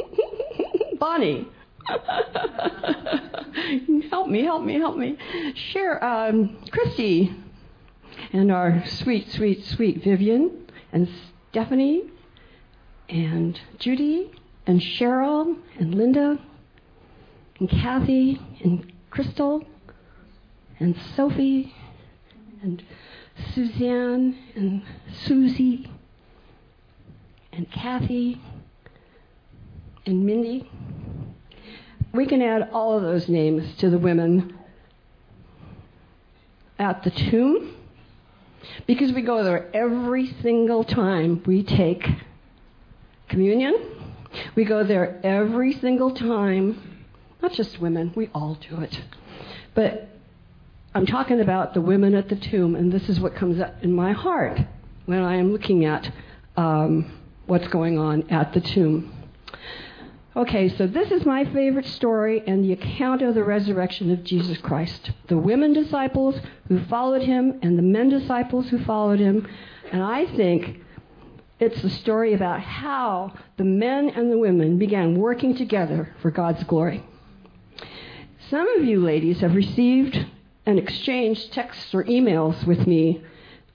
[0.99, 1.47] Bonnie.
[4.09, 5.17] help me, help me, help me.
[5.55, 7.35] Share um, Christy
[8.31, 11.09] and our sweet, sweet, sweet Vivian and
[11.49, 12.03] Stephanie
[13.09, 14.31] and Judy
[14.65, 16.39] and Cheryl and Linda
[17.59, 19.65] and Kathy and Crystal
[20.79, 21.73] and Sophie
[22.61, 22.83] and
[23.53, 24.83] Suzanne and
[25.25, 25.91] Susie
[27.51, 28.41] and Kathy
[30.05, 30.69] and Mindy.
[32.13, 34.57] We can add all of those names to the women
[36.79, 37.75] at the tomb
[38.87, 42.07] because we go there every single time we take
[43.29, 43.92] communion.
[44.55, 47.05] We go there every single time,
[47.41, 49.01] not just women, we all do it.
[49.73, 50.09] But
[50.95, 53.93] I'm talking about the women at the tomb, and this is what comes up in
[53.93, 54.59] my heart
[55.05, 56.11] when I am looking at
[56.55, 59.11] um, what's going on at the tomb.
[60.35, 64.57] Okay, so this is my favorite story and the account of the resurrection of Jesus
[64.57, 65.11] Christ.
[65.27, 66.35] The women disciples
[66.67, 69.47] who followed him and the men disciples who followed him.
[69.91, 70.82] And I think
[71.63, 76.63] it's the story about how the men and the women began working together for God's
[76.65, 77.03] glory.
[78.49, 80.25] Some of you ladies have received
[80.65, 83.23] and exchanged texts or emails with me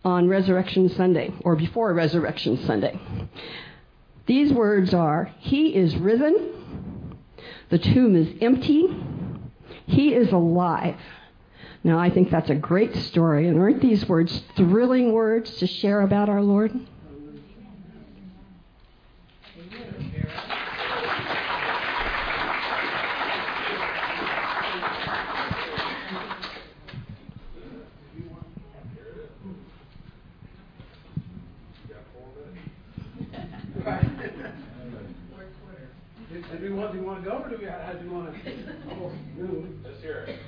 [0.05, 2.99] on Resurrection Sunday or before Resurrection Sunday.
[4.27, 7.17] These words are He is risen,
[7.71, 8.87] the tomb is empty,
[9.87, 11.01] He is alive.
[11.83, 13.49] Now, I think that's a great story.
[13.49, 16.73] And aren't these words thrilling words to share about our Lord?
[36.59, 38.35] Do we want, do you want to go, or do we, how do you want
[38.35, 38.51] to?
[38.91, 39.13] Oh,
[39.85, 40.39] Let's hear it.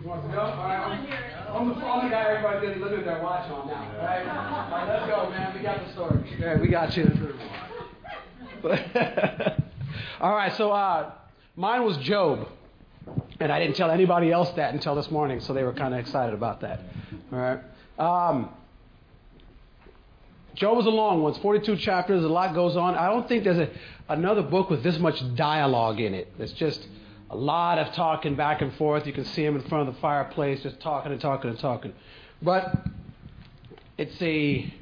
[0.00, 0.40] You want to go?
[0.40, 3.66] All right, I'm, I'm the, I'm the guy everybody's getting looking at their watch on
[3.66, 3.74] now.
[3.74, 5.52] All right, all right, let's go, man.
[5.54, 6.22] We got the story.
[6.40, 7.38] All right, we got you.
[10.20, 11.10] all right, so uh,
[11.56, 12.46] mine was Job,
[13.40, 15.98] and I didn't tell anybody else that until this morning, so they were kind of
[15.98, 16.80] excited about that.
[17.32, 17.58] All right.
[17.98, 18.50] Um,
[20.56, 21.32] Job is a long one.
[21.32, 22.24] It's 42 chapters.
[22.24, 22.94] A lot goes on.
[22.94, 23.70] I don't think there's a,
[24.08, 26.32] another book with this much dialogue in it.
[26.38, 26.86] It's just
[27.30, 29.06] a lot of talking back and forth.
[29.06, 31.92] You can see him in front of the fireplace, just talking and talking and talking.
[32.40, 32.74] But
[33.98, 34.72] it's a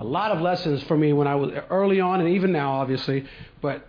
[0.00, 3.24] a lot of lessons for me when I was early on, and even now, obviously.
[3.60, 3.86] But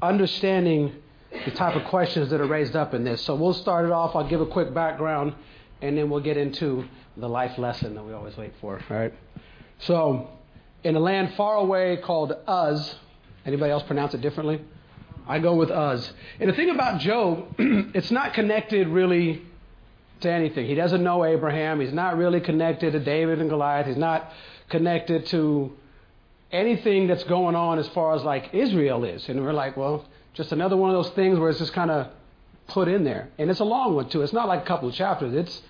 [0.00, 0.92] understanding
[1.44, 3.22] the type of questions that are raised up in this.
[3.22, 4.14] So we'll start it off.
[4.14, 5.34] I'll give a quick background,
[5.80, 6.84] and then we'll get into
[7.16, 8.80] the life lesson that we always wait for.
[8.90, 9.14] All right.
[9.82, 10.28] So,
[10.84, 12.94] in a land far away called Uz,
[13.44, 14.60] Anybody else pronounce it differently?
[15.26, 16.12] I go with Uz.
[16.40, 19.42] And the thing about Job, it's not connected really
[20.20, 20.66] to anything.
[20.66, 21.80] He doesn't know Abraham.
[21.80, 23.86] He's not really connected to David and Goliath.
[23.86, 24.32] He's not
[24.68, 25.72] connected to
[26.52, 29.28] anything that's going on as far as like Israel is.
[29.28, 30.04] And we're like, well,
[30.34, 32.08] just another one of those things where it's just kind of
[32.68, 33.28] put in there.
[33.38, 34.22] And it's a long one too.
[34.22, 35.34] It's not like a couple of chapters.
[35.34, 35.62] It's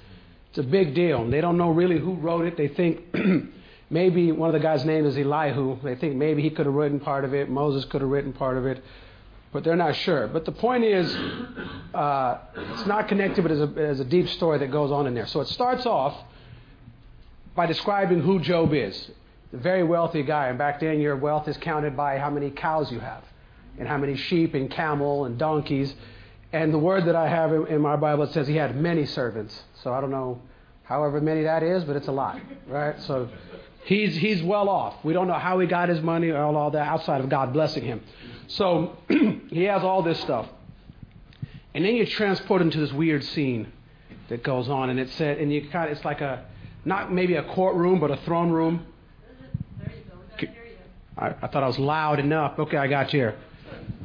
[0.51, 1.23] it's a big deal.
[1.23, 2.59] And they don't know really who wrote it.
[2.59, 3.01] They think
[3.93, 5.79] maybe one of the guys' name is Elihu.
[5.83, 7.49] They think maybe he could have written part of it.
[7.49, 8.83] Moses could have written part of it
[9.53, 10.27] but they're not sure.
[10.27, 11.15] But the point is,
[11.95, 15.27] uh, it's not connected, but there's a, a deep story that goes on in there.
[15.27, 16.17] So it starts off
[17.55, 19.11] by describing who Job is.
[19.53, 22.91] A very wealthy guy, and back then your wealth is counted by how many cows
[22.91, 23.23] you have,
[23.79, 25.95] and how many sheep and camel and donkeys.
[26.55, 29.63] And the word that I have in, in my Bible says he had many servants.
[29.83, 30.41] So I don't know
[30.85, 32.99] however many that is, but it's a lot, right?
[33.03, 33.29] So
[33.85, 35.05] he's he's well off.
[35.05, 37.85] We don't know how he got his money or all, that outside of God blessing
[37.85, 38.03] him.
[38.49, 40.49] So he has all this stuff.
[41.75, 43.73] And then you transport him to this weird scene
[44.29, 46.45] that goes on, and it said, and you kind of, it's like a,
[46.85, 48.87] not maybe a courtroom, but a throne room.
[51.17, 52.59] I, I thought I was loud enough.
[52.59, 53.37] Okay, I got you here.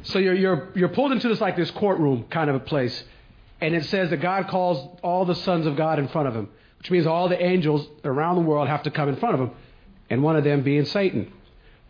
[0.02, 3.04] So you're, you're, you're pulled into this like this courtroom kind of a place.
[3.60, 6.48] And it says that God calls all the sons of God in front of him,
[6.78, 9.50] which means all the angels around the world have to come in front of him,
[10.10, 11.32] and one of them being Satan.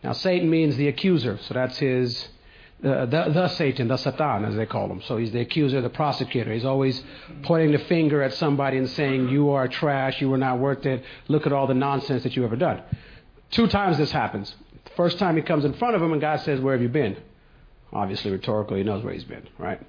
[0.03, 2.29] Now, Satan means the accuser, so that's his
[2.81, 5.01] the, the, the, Satan, the Satan, as they call him.
[5.01, 6.53] So he's the accuser, the prosecutor.
[6.53, 7.03] He's always
[7.43, 11.03] pointing the finger at somebody and saying, You are trash, you were not worth it,
[11.27, 12.81] look at all the nonsense that you ever done.
[13.51, 14.55] Two times this happens.
[14.85, 16.89] The first time he comes in front of him and God says, Where have you
[16.89, 17.17] been?
[17.91, 19.81] Obviously, rhetorical, he knows where he's been, right?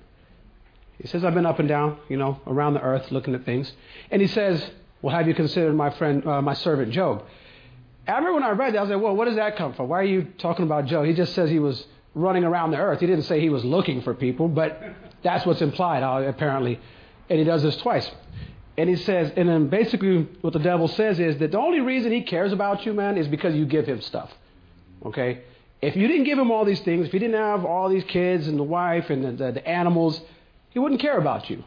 [1.00, 3.72] He says, I've been up and down, you know, around the earth looking at things.
[4.10, 4.68] And he says,
[5.00, 7.24] Well, have you considered my friend, uh, my servant Job?
[8.06, 9.88] I remember when I read that, I was like, Well, what does that come from?
[9.88, 11.06] Why are you talking about Job?
[11.06, 13.00] He just says he was running around the earth.
[13.00, 14.80] He didn't say he was looking for people, but
[15.22, 16.80] that's what's implied, uh, apparently.
[17.28, 18.10] And he does this twice.
[18.76, 22.12] And he says, and then basically what the devil says is that the only reason
[22.12, 24.32] he cares about you, man, is because you give him stuff.
[25.04, 25.42] Okay?
[25.82, 28.48] If you didn't give him all these things, if you didn't have all these kids
[28.48, 30.20] and the wife and the, the, the animals,
[30.70, 31.62] he wouldn't care about you.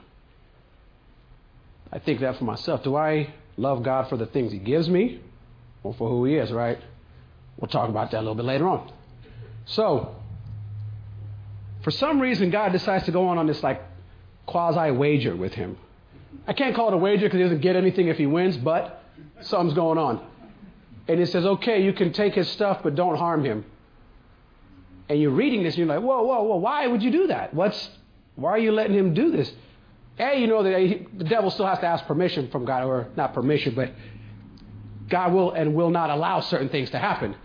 [1.92, 2.84] I think that for myself.
[2.84, 5.22] Do I love God for the things he gives me
[5.84, 6.80] or for who he is, right?
[7.58, 8.92] We'll talk about that a little bit later on.
[9.66, 10.16] So,
[11.84, 13.82] for some reason, God decides to go on on this like
[14.46, 15.78] quasi wager with him.
[16.48, 19.04] I can't call it a wager because he doesn't get anything if he wins, but
[19.42, 20.26] something's going on.
[21.08, 23.66] And he says, okay, you can take his stuff, but don't harm him.
[25.10, 27.54] And you're reading this, and you're like, whoa, whoa, whoa, why would you do that?
[27.54, 27.90] What's,
[28.36, 29.52] why are you letting him do this?
[30.18, 33.10] A, you know that he, the devil still has to ask permission from God, or
[33.18, 33.92] not permission, but
[35.14, 37.36] God will and will not allow certain things to happen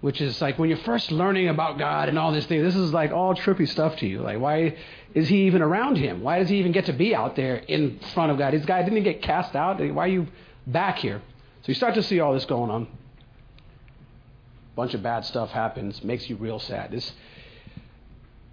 [0.00, 2.92] which is like when you're first learning about God and all this thing, this is
[2.92, 4.20] like all trippy stuff to you.
[4.20, 4.76] Like, why
[5.14, 6.22] is he even around him?
[6.22, 8.54] Why does he even get to be out there in front of God?
[8.54, 9.80] This guy didn't get cast out.
[9.80, 10.28] Why are you
[10.66, 11.20] back here?
[11.62, 12.82] So you start to see all this going on.
[12.82, 16.92] A bunch of bad stuff happens, makes you real sad.
[16.92, 17.12] This,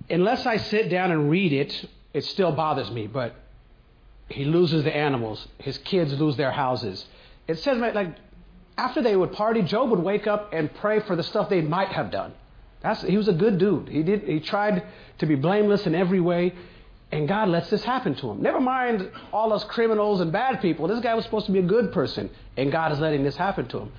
[0.10, 3.06] unless I sit down and read it, it still bothers me.
[3.06, 3.36] But
[4.30, 5.48] he loses the animals.
[5.60, 7.06] His kids lose their houses.
[7.48, 8.16] It says like
[8.78, 11.90] after they would party, Job would wake up and pray for the stuff they might
[11.90, 12.34] have done.
[12.82, 13.88] That's, he was a good dude.
[13.88, 14.84] He, did, he tried
[15.20, 16.54] to be blameless in every way,
[17.12, 18.42] and God lets this happen to him.
[18.42, 20.88] Never mind all us criminals and bad people.
[20.88, 23.68] This guy was supposed to be a good person, and God is letting this happen
[23.70, 23.92] to him.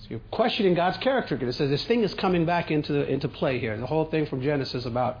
[0.00, 1.36] So you're questioning God's character.
[1.36, 3.76] It says this thing is coming back into, into play here.
[3.76, 5.20] The whole thing from Genesis about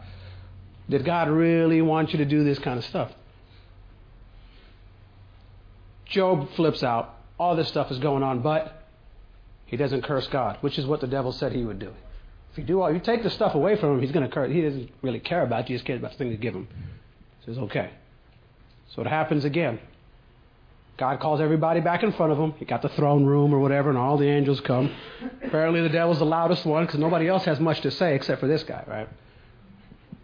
[0.88, 3.12] did God really want you to do this kind of stuff?
[6.06, 8.84] Job flips out all this stuff is going on, but
[9.66, 11.92] he doesn't curse God, which is what the devil said he would do.
[12.52, 14.52] If you do all, you take the stuff away from him, he's going to curse.
[14.52, 16.68] He doesn't really care about you; he just cares about the thing you give him.
[17.40, 17.90] He says, "Okay."
[18.90, 19.80] So it happens again.
[20.96, 22.54] God calls everybody back in front of him.
[22.58, 24.94] He got the throne room or whatever, and all the angels come.
[25.42, 28.46] Apparently, the devil's the loudest one because nobody else has much to say except for
[28.46, 29.08] this guy, right?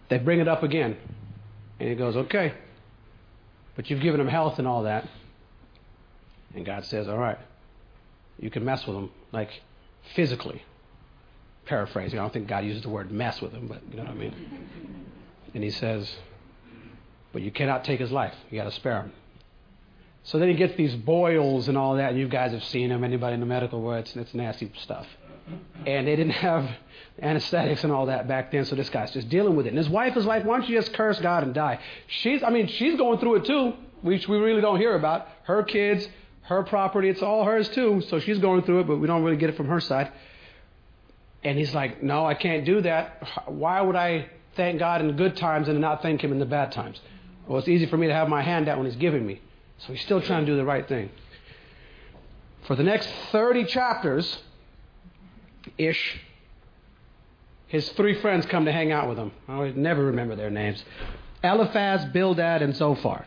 [0.09, 0.97] They bring it up again,
[1.81, 2.55] and he goes, "Okay."
[3.75, 5.09] But you've given him health and all that.
[6.55, 7.39] And God says, all right,
[8.39, 9.51] you can mess with them, like
[10.15, 10.63] physically.
[11.67, 12.19] Paraphrasing.
[12.19, 14.15] I don't think God uses the word mess with him, but you know what I
[14.15, 14.35] mean?
[15.53, 16.09] And he says,
[17.33, 18.35] but you cannot take his life.
[18.51, 19.13] You got to spare him.
[20.23, 22.11] So then he gets these boils and all that.
[22.11, 23.05] And you guys have seen them.
[23.05, 25.07] Anybody in the medical world, it's, it's nasty stuff.
[25.87, 26.71] And they didn't have
[27.21, 28.65] anesthetics and all that back then.
[28.65, 29.71] So this guy's just dealing with it.
[29.71, 31.81] And his wife is like, why don't you just curse God and die?
[32.07, 33.73] She's, I mean, she's going through it too,
[34.03, 35.27] which we really don't hear about.
[35.45, 36.07] Her kids,
[36.43, 38.03] her property, it's all hers too.
[38.09, 40.11] So she's going through it, but we don't really get it from her side.
[41.43, 43.23] And he's like, No, I can't do that.
[43.47, 46.73] Why would I thank God in good times and not thank Him in the bad
[46.73, 47.01] times?
[47.47, 49.41] Well, it's easy for me to have my hand out when He's giving me.
[49.87, 51.11] So he's still trying to do the right thing.
[52.67, 54.39] For the next 30 chapters
[55.79, 56.21] ish,
[57.67, 59.33] his three friends come to hang out with him.
[59.49, 60.85] I never remember their names
[61.43, 63.27] Eliphaz, Bildad, and Zophar.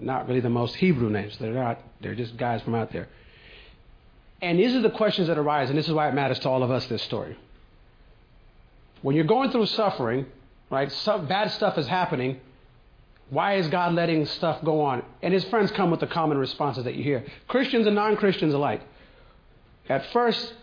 [0.00, 1.36] Not really the most Hebrew names.
[1.38, 3.08] They're not, they're just guys from out there.
[4.42, 6.62] And these are the questions that arise, and this is why it matters to all
[6.62, 7.36] of us, this story.
[9.02, 10.26] When you're going through suffering,
[10.70, 12.40] right, some bad stuff is happening,
[13.28, 15.02] why is God letting stuff go on?
[15.22, 18.54] And his friends come with the common responses that you hear Christians and non Christians
[18.54, 18.82] alike.
[19.88, 20.54] At first,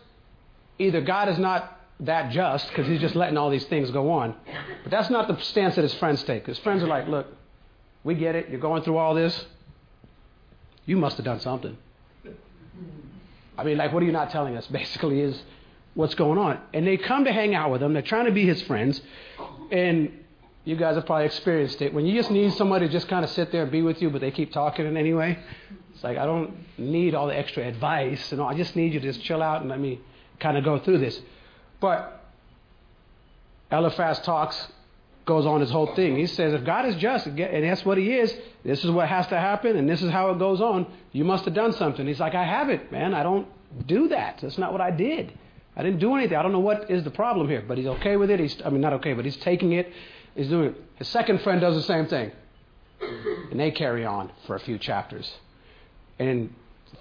[0.80, 4.36] either God is not that just because he's just letting all these things go on,
[4.84, 6.46] but that's not the stance that his friends take.
[6.46, 7.28] His friends are like, look,
[8.08, 8.48] we get it.
[8.50, 9.46] You're going through all this.
[10.86, 11.78] You must have done something.
[13.58, 14.66] I mean, like, what are you not telling us?
[14.72, 15.38] Basically, is
[15.94, 16.62] what's going on.
[16.74, 17.92] And they come to hang out with him.
[17.92, 19.02] They're trying to be his friends.
[19.72, 20.24] And
[20.64, 21.94] you guys have probably experienced it.
[21.94, 24.10] When you just need somebody to just kind of sit there and be with you,
[24.10, 25.38] but they keep talking in any way,
[25.94, 28.32] it's like, I don't need all the extra advice.
[28.32, 28.48] And all.
[28.48, 30.00] I just need you to just chill out and let me
[30.40, 31.20] kind of go through this.
[31.82, 32.24] But
[33.70, 34.68] Eliphaz talks,
[35.28, 36.16] goes on his whole thing.
[36.16, 39.28] He says, if God is just, and that's what he is, this is what has
[39.28, 42.08] to happen, and this is how it goes on, you must have done something.
[42.08, 43.14] He's like, I haven't, man.
[43.14, 43.48] I don't
[43.86, 44.40] do that.
[44.42, 45.32] That's not what I did.
[45.76, 46.36] I didn't do anything.
[46.36, 48.40] I don't know what is the problem here, but he's okay with it.
[48.40, 49.94] He's, I mean, not okay, but he's taking it.
[50.34, 50.84] He's doing it.
[50.96, 52.32] His second friend does the same thing.
[53.52, 55.32] And they carry on for a few chapters.
[56.18, 56.54] And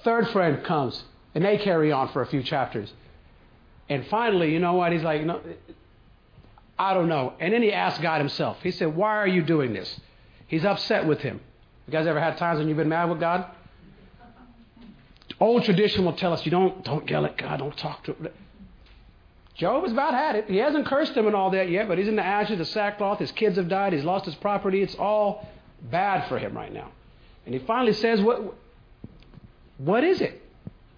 [0.05, 1.05] third friend comes,
[1.35, 2.93] and they carry on for a few chapters.
[3.89, 4.93] And finally, you know what?
[4.93, 5.41] He's like, no,
[6.79, 7.35] I don't know.
[7.41, 8.59] And then he asked God himself.
[8.63, 10.01] He said, Why are you doing this?
[10.47, 11.41] He's upset with him.
[11.87, 13.47] You guys ever had times when you've been mad with God?
[15.39, 18.29] Old tradition will tell us you don't don't yell at God, don't talk to him.
[19.55, 20.51] Job has about had it.
[20.51, 23.19] He hasn't cursed him and all that yet, but he's in the ashes, the sackcloth.
[23.19, 23.93] His kids have died.
[23.95, 24.83] He's lost his property.
[24.83, 25.49] It's all
[25.91, 26.91] bad for him right now.
[27.47, 28.55] And he finally says, "What?
[29.79, 30.43] What is it?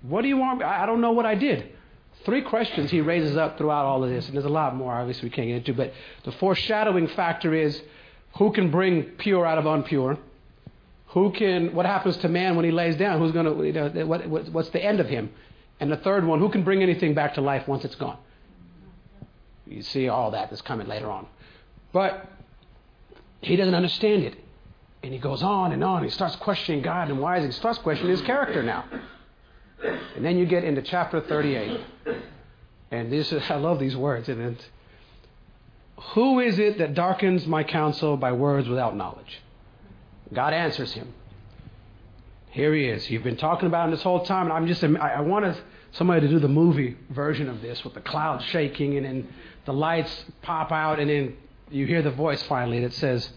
[0.03, 0.63] What do you want?
[0.63, 1.73] I don't know what I did."
[2.29, 4.93] Three questions he raises up throughout all of this, and there's a lot more.
[4.93, 5.73] Obviously, we can't get into.
[5.73, 7.81] But the foreshadowing factor is,
[8.37, 10.19] who can bring pure out of impure?
[11.07, 11.75] Who can?
[11.75, 13.19] What happens to man when he lays down?
[13.19, 13.65] Who's going to?
[13.65, 15.31] You know, what, what's the end of him?
[15.81, 18.19] And the third one, who can bring anything back to life once it's gone?
[19.67, 21.27] You see all that that's coming later on.
[21.95, 22.29] But
[23.41, 24.37] he doesn't understand it.
[25.03, 26.05] And he goes on and on.
[26.05, 28.85] He starts questioning God and why is he starts questioning his character now.
[29.83, 31.81] And then you get into chapter 38.
[32.91, 34.29] And this is, I love these words.
[34.29, 34.65] And it's,
[36.15, 39.41] who is it that darkens my counsel by words without knowledge?
[40.33, 41.13] God answers him.
[42.51, 43.09] Here he is.
[43.11, 45.57] You've been talking about him this whole time, and I'm just, I, I want
[45.93, 49.29] somebody to do the movie version of this with the clouds shaking and then
[49.65, 51.37] the lights pop out, and then
[51.71, 53.31] you hear the voice finally that says,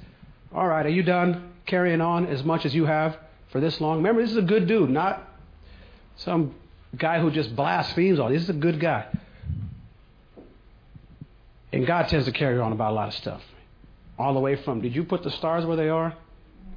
[0.54, 3.18] All right, are you done carrying on as much as you have
[3.50, 3.98] for this long?
[3.98, 5.31] Remember, this is a good dude, not
[6.18, 6.56] some
[6.96, 8.30] guy who just blasphemes all.
[8.30, 9.08] This is a good guy.
[11.74, 13.42] And God tends to carry on about a lot of stuff.
[14.20, 16.14] All the way from, did you put the stars where they are?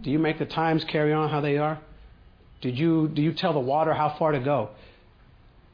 [0.03, 1.81] Do you make the times carry on how they are?
[2.61, 4.71] Did you, do you tell the water how far to go?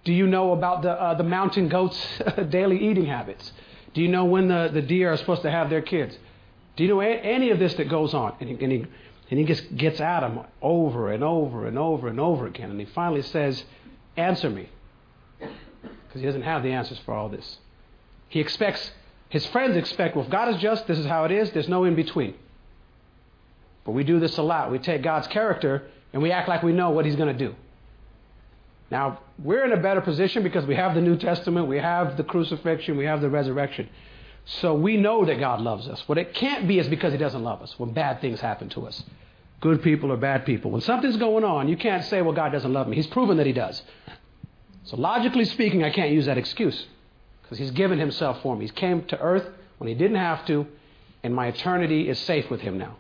[0.05, 2.03] Do you know about the, uh, the mountain goats'
[2.49, 3.53] daily eating habits?
[3.93, 6.17] Do you know when the, the deer are supposed to have their kids?
[6.77, 8.35] Do you know any of this that goes on?
[8.41, 8.87] And he, and he,
[9.31, 12.71] and he just gets at him over and over and over and over again.
[12.71, 13.65] And he finally says,
[14.17, 14.69] Answer me.
[15.39, 17.59] Because he doesn't have the answers for all this.
[18.29, 18.91] He expects,
[19.29, 21.85] his friends expect, well, if God is just, this is how it is, there's no
[21.85, 22.35] in between.
[23.85, 24.73] But we do this a lot.
[24.73, 27.55] We take God's character and we act like we know what he's going to do.
[28.91, 32.25] Now, we're in a better position because we have the New Testament, we have the
[32.25, 33.89] crucifixion, we have the resurrection.
[34.45, 36.03] So we know that God loves us.
[36.09, 38.87] What it can't be is because He doesn't love us when bad things happen to
[38.87, 39.03] us.
[39.61, 40.71] Good people or bad people.
[40.71, 42.97] When something's going on, you can't say, well, God doesn't love me.
[42.97, 43.83] He's proven that He does.
[44.85, 46.87] So logically speaking, I can't use that excuse
[47.43, 48.67] because He's given Himself for me.
[48.67, 49.47] He came to earth
[49.79, 50.67] when He didn't have to,
[51.23, 52.97] and my eternity is safe with Him now.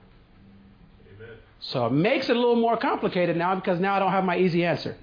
[1.16, 1.36] Amen.
[1.60, 4.36] So it makes it a little more complicated now because now I don't have my
[4.38, 4.96] easy answer.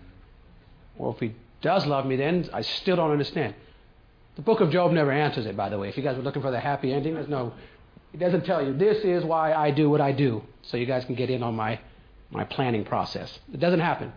[0.97, 3.55] Well, if he does love me, then I still don't understand.
[4.37, 5.89] The book of Job never answers it, by the way.
[5.89, 7.53] If you guys were looking for the happy ending, there's no,
[8.13, 11.05] it doesn't tell you, this is why I do what I do, so you guys
[11.05, 11.79] can get in on my,
[12.29, 13.39] my planning process.
[13.51, 14.13] It doesn't happen.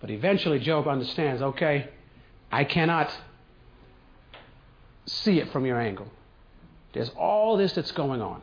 [0.00, 1.88] But eventually, Job understands okay,
[2.52, 3.12] I cannot
[5.06, 6.06] see it from your angle.
[6.92, 8.42] There's all this that's going on.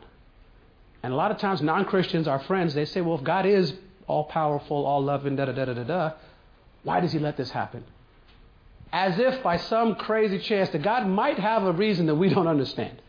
[1.02, 3.72] And a lot of times, non Christians, our friends, they say, well, if God is
[4.06, 6.12] all powerful, all loving, da da da da da da,
[6.82, 7.82] why does he let this happen?
[8.92, 12.48] As if by some crazy chance that God might have a reason that we don't
[12.48, 13.00] understand.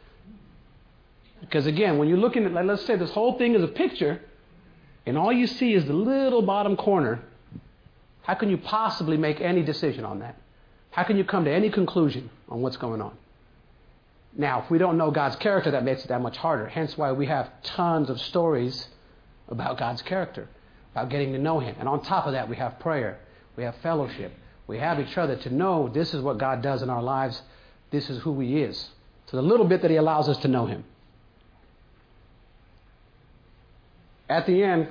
[1.39, 4.21] Because again, when you're looking at, let's say this whole thing is a picture,
[5.05, 7.21] and all you see is the little bottom corner,
[8.21, 10.35] how can you possibly make any decision on that?
[10.91, 13.17] How can you come to any conclusion on what's going on?
[14.37, 16.67] Now, if we don't know God's character, that makes it that much harder.
[16.67, 18.87] Hence why we have tons of stories
[19.49, 20.47] about God's character,
[20.93, 21.75] about getting to know Him.
[21.79, 23.19] And on top of that, we have prayer,
[23.57, 24.31] we have fellowship,
[24.71, 27.41] we have each other to know this is what God does in our lives,
[27.91, 28.89] this is who He is.
[29.27, 30.85] So the little bit that He allows us to know Him.
[34.29, 34.87] At the end,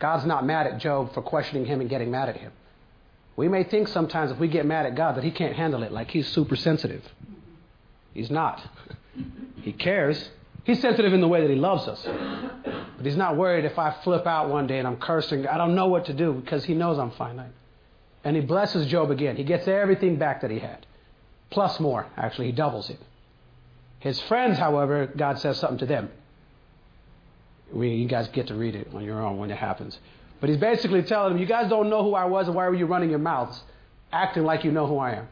[0.00, 2.50] God's not mad at Job for questioning him and getting mad at him.
[3.36, 5.92] We may think sometimes if we get mad at God that he can't handle it,
[5.92, 7.02] like he's super sensitive.
[8.12, 8.60] He's not.
[9.62, 10.28] He cares.
[10.64, 12.02] He's sensitive in the way that he loves us.
[12.04, 15.46] But he's not worried if I flip out one day and I'm cursing.
[15.46, 17.52] I don't know what to do because he knows I'm finite.
[18.24, 19.36] And he blesses Job again.
[19.36, 20.86] He gets everything back that he had.
[21.50, 22.46] Plus more, actually.
[22.46, 22.98] He doubles it.
[24.00, 26.10] His friends, however, God says something to them.
[27.72, 29.98] We, you guys get to read it on your own when it happens.
[30.40, 32.74] But he's basically telling them, You guys don't know who I was, and why were
[32.74, 33.62] you running your mouths,
[34.12, 35.28] acting like you know who I am?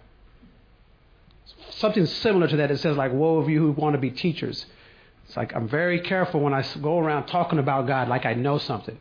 [1.70, 2.70] Something similar to that.
[2.70, 4.66] It says, like, Woe of you who want to be teachers.
[5.26, 8.58] It's like, I'm very careful when I go around talking about God like I know
[8.58, 8.98] something.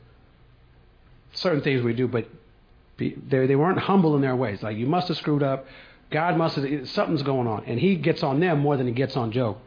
[1.33, 2.27] Certain things we do, but
[3.09, 4.61] they, they weren't humble in their ways.
[4.63, 5.65] Like, you must have screwed up.
[6.09, 7.65] God must have, something's going on.
[7.65, 9.57] And he gets on them more than he gets on Job.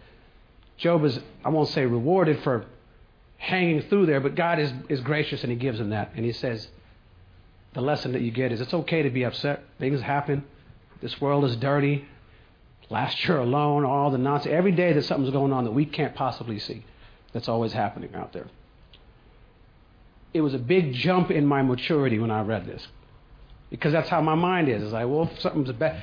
[0.76, 2.66] Job is, I won't say rewarded for
[3.36, 6.12] hanging through there, but God is, is gracious and He gives him that.
[6.16, 6.68] And He says,
[7.74, 9.64] the lesson that you get is it's okay to be upset.
[9.78, 10.44] Things happen.
[11.00, 12.06] This world is dirty.
[12.90, 14.52] Last year alone, all the nonsense.
[14.52, 16.84] Every day that something's going on that we can't possibly see.
[17.32, 18.46] That's always happening out there.
[20.32, 22.86] It was a big jump in my maturity when I read this.
[23.74, 24.84] Because that's how my mind is.
[24.84, 26.00] It's like, well, something's bad,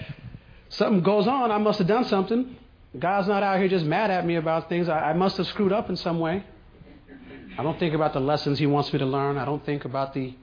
[0.67, 2.57] something goes on, I must have done something.
[2.99, 4.89] God's not out here just mad at me about things.
[4.89, 6.43] I, I must have screwed up in some way.
[7.57, 9.37] I don't think about the lessons he wants me to learn.
[9.37, 10.33] I don't think about the,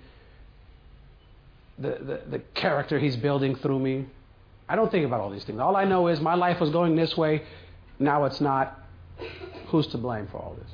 [1.79, 4.07] the, the, the, character he's building through me.
[4.66, 5.61] I don't think about all these things.
[5.61, 7.43] All I know is my life was going this way.
[7.99, 8.81] Now it's not.
[9.66, 10.70] Who's to blame for all this?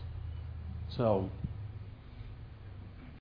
[0.97, 1.31] So